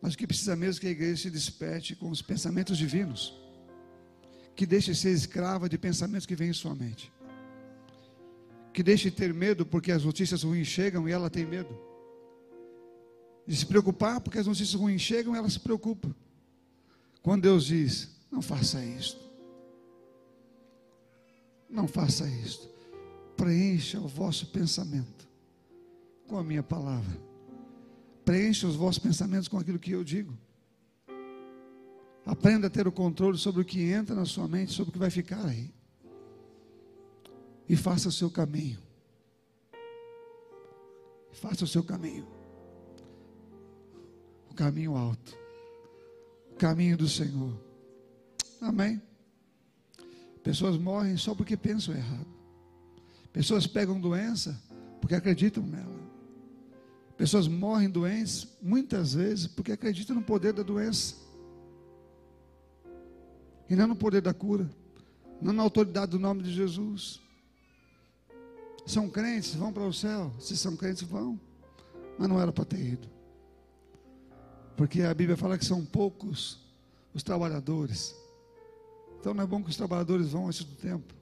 [0.00, 3.34] Mas o que precisa mesmo é que a igreja se desperte com os pensamentos divinos.
[4.54, 7.12] Que deixe de ser escrava de pensamentos que vêm em sua mente.
[8.72, 11.76] Que deixe de ter medo porque as notícias ruins chegam e ela tem medo.
[13.46, 16.14] De se preocupar porque as notícias ruins chegam e ela se preocupa.
[17.22, 19.20] Quando Deus diz: Não faça isto.
[21.68, 22.68] Não faça isto.
[23.36, 25.28] Preencha o vosso pensamento
[26.26, 27.27] com a minha palavra
[28.28, 30.36] Preencha os vossos pensamentos com aquilo que eu digo.
[32.26, 34.98] Aprenda a ter o controle sobre o que entra na sua mente, sobre o que
[34.98, 35.72] vai ficar aí.
[37.66, 38.78] E faça o seu caminho.
[41.32, 42.28] Faça o seu caminho.
[44.50, 45.34] O caminho alto.
[46.52, 47.58] O caminho do Senhor.
[48.60, 49.00] Amém.
[50.42, 52.28] Pessoas morrem só porque pensam errado.
[53.32, 54.62] Pessoas pegam doença
[55.00, 56.07] porque acreditam nela.
[57.18, 61.16] Pessoas morrem doentes, muitas vezes, porque acreditam no poder da doença.
[63.68, 64.70] E não no poder da cura.
[65.42, 67.20] Não na autoridade do nome de Jesus.
[68.86, 70.32] São crentes, vão para o céu.
[70.38, 71.38] Se são crentes, vão.
[72.16, 73.08] Mas não era para ter ido.
[74.76, 76.60] Porque a Bíblia fala que são poucos
[77.12, 78.14] os trabalhadores.
[79.18, 81.17] Então não é bom que os trabalhadores vão antes do tempo.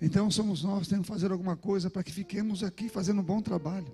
[0.00, 3.40] Então somos nós temos que fazer alguma coisa para que fiquemos aqui fazendo um bom
[3.40, 3.92] trabalho.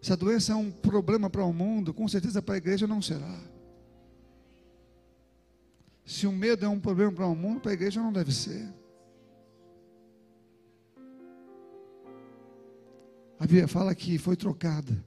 [0.00, 3.00] Se a doença é um problema para o mundo, com certeza para a igreja não
[3.00, 3.38] será.
[6.04, 8.68] Se o medo é um problema para o mundo, para a igreja não deve ser.
[13.38, 15.04] A Bíblia fala que foi trocada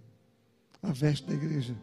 [0.81, 1.75] a veste da igreja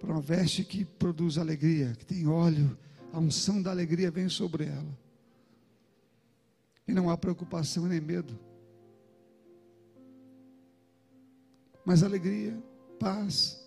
[0.00, 2.76] para uma veste que produz alegria, que tem óleo,
[3.12, 5.07] a unção da alegria vem sobre ela.
[6.88, 8.38] E não há preocupação nem medo.
[11.84, 12.60] Mas alegria,
[12.98, 13.64] paz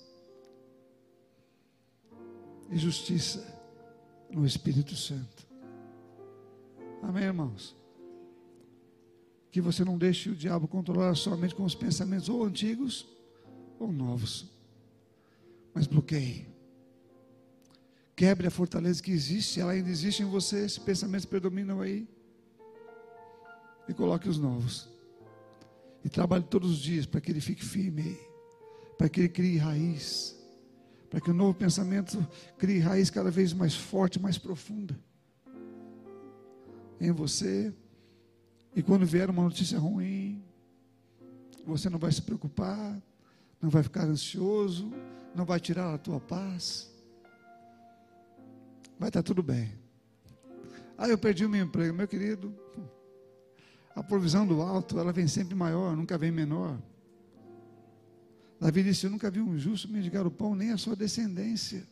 [2.69, 3.45] e justiça
[4.29, 5.47] no Espírito Santo.
[7.01, 7.75] Amém, irmãos?
[9.51, 13.07] Que você não deixe o diabo controlar somente com os pensamentos ou antigos
[13.79, 14.49] ou novos.
[15.73, 16.47] Mas bloqueie.
[18.15, 22.07] Quebre a fortaleza que existe, ela ainda existe em você, esses pensamentos predominam aí.
[23.91, 24.87] E coloque os novos.
[26.01, 28.17] E trabalhe todos os dias para que ele fique firme.
[28.97, 30.33] Para que ele crie raiz.
[31.09, 32.25] Para que o novo pensamento
[32.57, 34.97] crie raiz cada vez mais forte, mais profunda.
[37.01, 37.73] Em você.
[38.73, 40.41] E quando vier uma notícia ruim,
[41.65, 42.97] você não vai se preocupar,
[43.61, 44.89] não vai ficar ansioso,
[45.35, 46.89] não vai tirar a tua paz.
[48.97, 49.69] Vai estar tudo bem.
[50.97, 52.55] Ah, eu perdi o meu emprego, meu querido.
[53.95, 56.77] A provisão do alto, ela vem sempre maior, nunca vem menor.
[58.59, 61.87] Davi disse: Eu nunca vi um justo mendigar o pão, nem a sua descendência.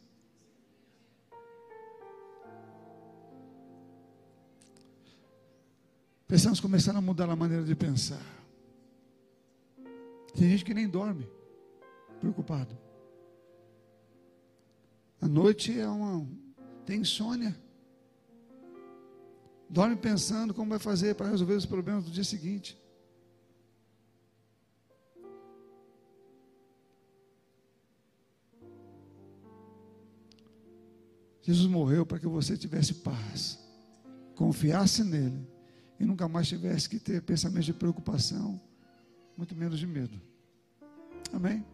[6.27, 8.21] Precisamos começar a mudar a maneira de pensar.
[10.35, 11.27] Tem gente que nem dorme,
[12.19, 12.77] preocupado.
[15.19, 16.25] A noite é uma.
[16.85, 17.55] tem insônia.
[19.69, 22.77] Dorme pensando como vai fazer para resolver os problemas do dia seguinte.
[31.41, 33.59] Jesus morreu para que você tivesse paz,
[34.35, 35.47] confiasse nele
[35.99, 38.59] e nunca mais tivesse que ter pensamentos de preocupação,
[39.37, 40.19] muito menos de medo.
[41.31, 41.65] Amém?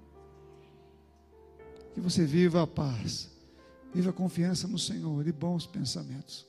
[1.93, 3.36] Que você viva a paz
[3.96, 6.46] Viva a confiança no Senhor e bons pensamentos.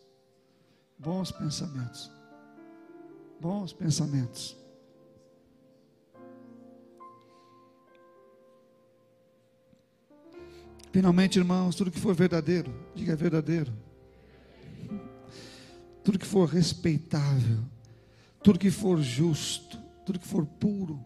[0.98, 2.10] Bons pensamentos.
[3.40, 4.56] Bons pensamentos.
[10.90, 13.70] Finalmente, irmãos, tudo que for verdadeiro, diga verdadeiro.
[16.02, 17.58] Tudo que for respeitável,
[18.42, 21.04] tudo que for justo, tudo que for puro,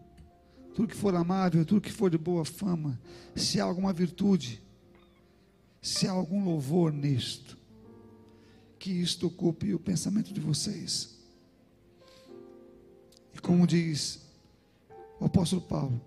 [0.73, 2.97] tudo que for amável, tudo que for de boa fama,
[3.35, 4.63] se há alguma virtude,
[5.81, 7.57] se há algum louvor nisto,
[8.81, 11.15] que isto ocupe o pensamento de vocês.
[13.31, 14.21] E como diz
[15.19, 16.01] o apóstolo Paulo,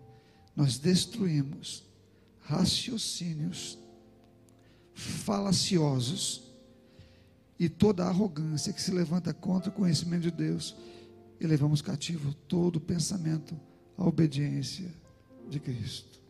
[0.57, 1.85] nós destruímos
[2.41, 3.79] raciocínios
[4.93, 6.51] falaciosos
[7.61, 10.75] e toda arrogância que se levanta contra o conhecimento de Deus
[11.39, 13.57] e levamos cativo todo pensamento
[13.97, 14.93] à obediência
[15.49, 16.21] de Cristo.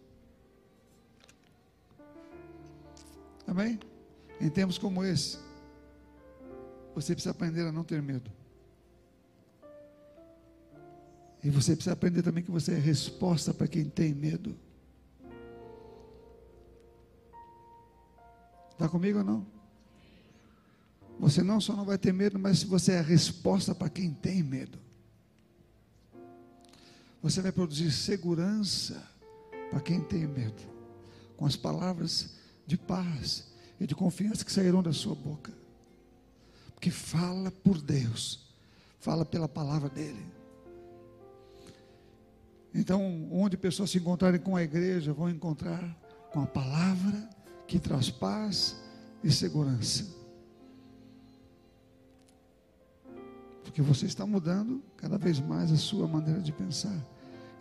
[3.46, 3.80] Amém?
[4.38, 5.38] Em tempos como esse,
[6.94, 8.30] você precisa aprender a não ter medo.
[11.42, 14.56] E você precisa aprender também que você é resposta para quem tem medo.
[18.70, 19.46] Está comigo ou não?
[21.18, 24.42] Você não só não vai ter medo, mas você é a resposta para quem tem
[24.42, 24.78] medo.
[27.22, 29.02] Você vai produzir segurança
[29.70, 30.62] para quem tem medo.
[31.36, 32.34] Com as palavras
[32.66, 35.63] de paz e de confiança que sairão da sua boca.
[36.84, 38.46] Porque fala por Deus,
[39.00, 40.22] fala pela palavra dEle.
[42.74, 45.82] Então, onde pessoas se encontrarem com a igreja, vão encontrar
[46.30, 47.26] com a palavra
[47.66, 48.76] que traz paz
[49.22, 50.14] e segurança.
[53.62, 57.02] Porque você está mudando cada vez mais a sua maneira de pensar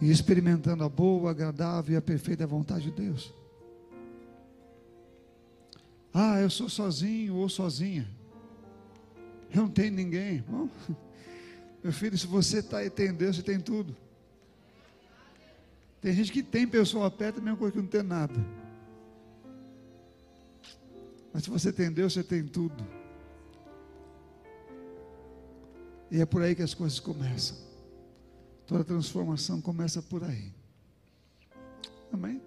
[0.01, 3.33] e experimentando a boa, agradável e a perfeita vontade de Deus.
[6.13, 8.05] Ah, eu sou sozinho ou sozinha.
[9.53, 10.35] Não tenho ninguém.
[10.35, 10.69] Irmão,
[11.83, 13.95] meu filho, se você está aí, tem Deus, você tem tudo.
[16.01, 18.33] Tem gente que tem pessoa perto, a mesma coisa que não tem nada.
[21.33, 22.85] Mas se você tem Deus, você tem tudo.
[26.11, 27.57] E é por aí que as coisas começam.
[28.67, 30.51] Toda transformação começa por aí.
[32.11, 32.41] Amém?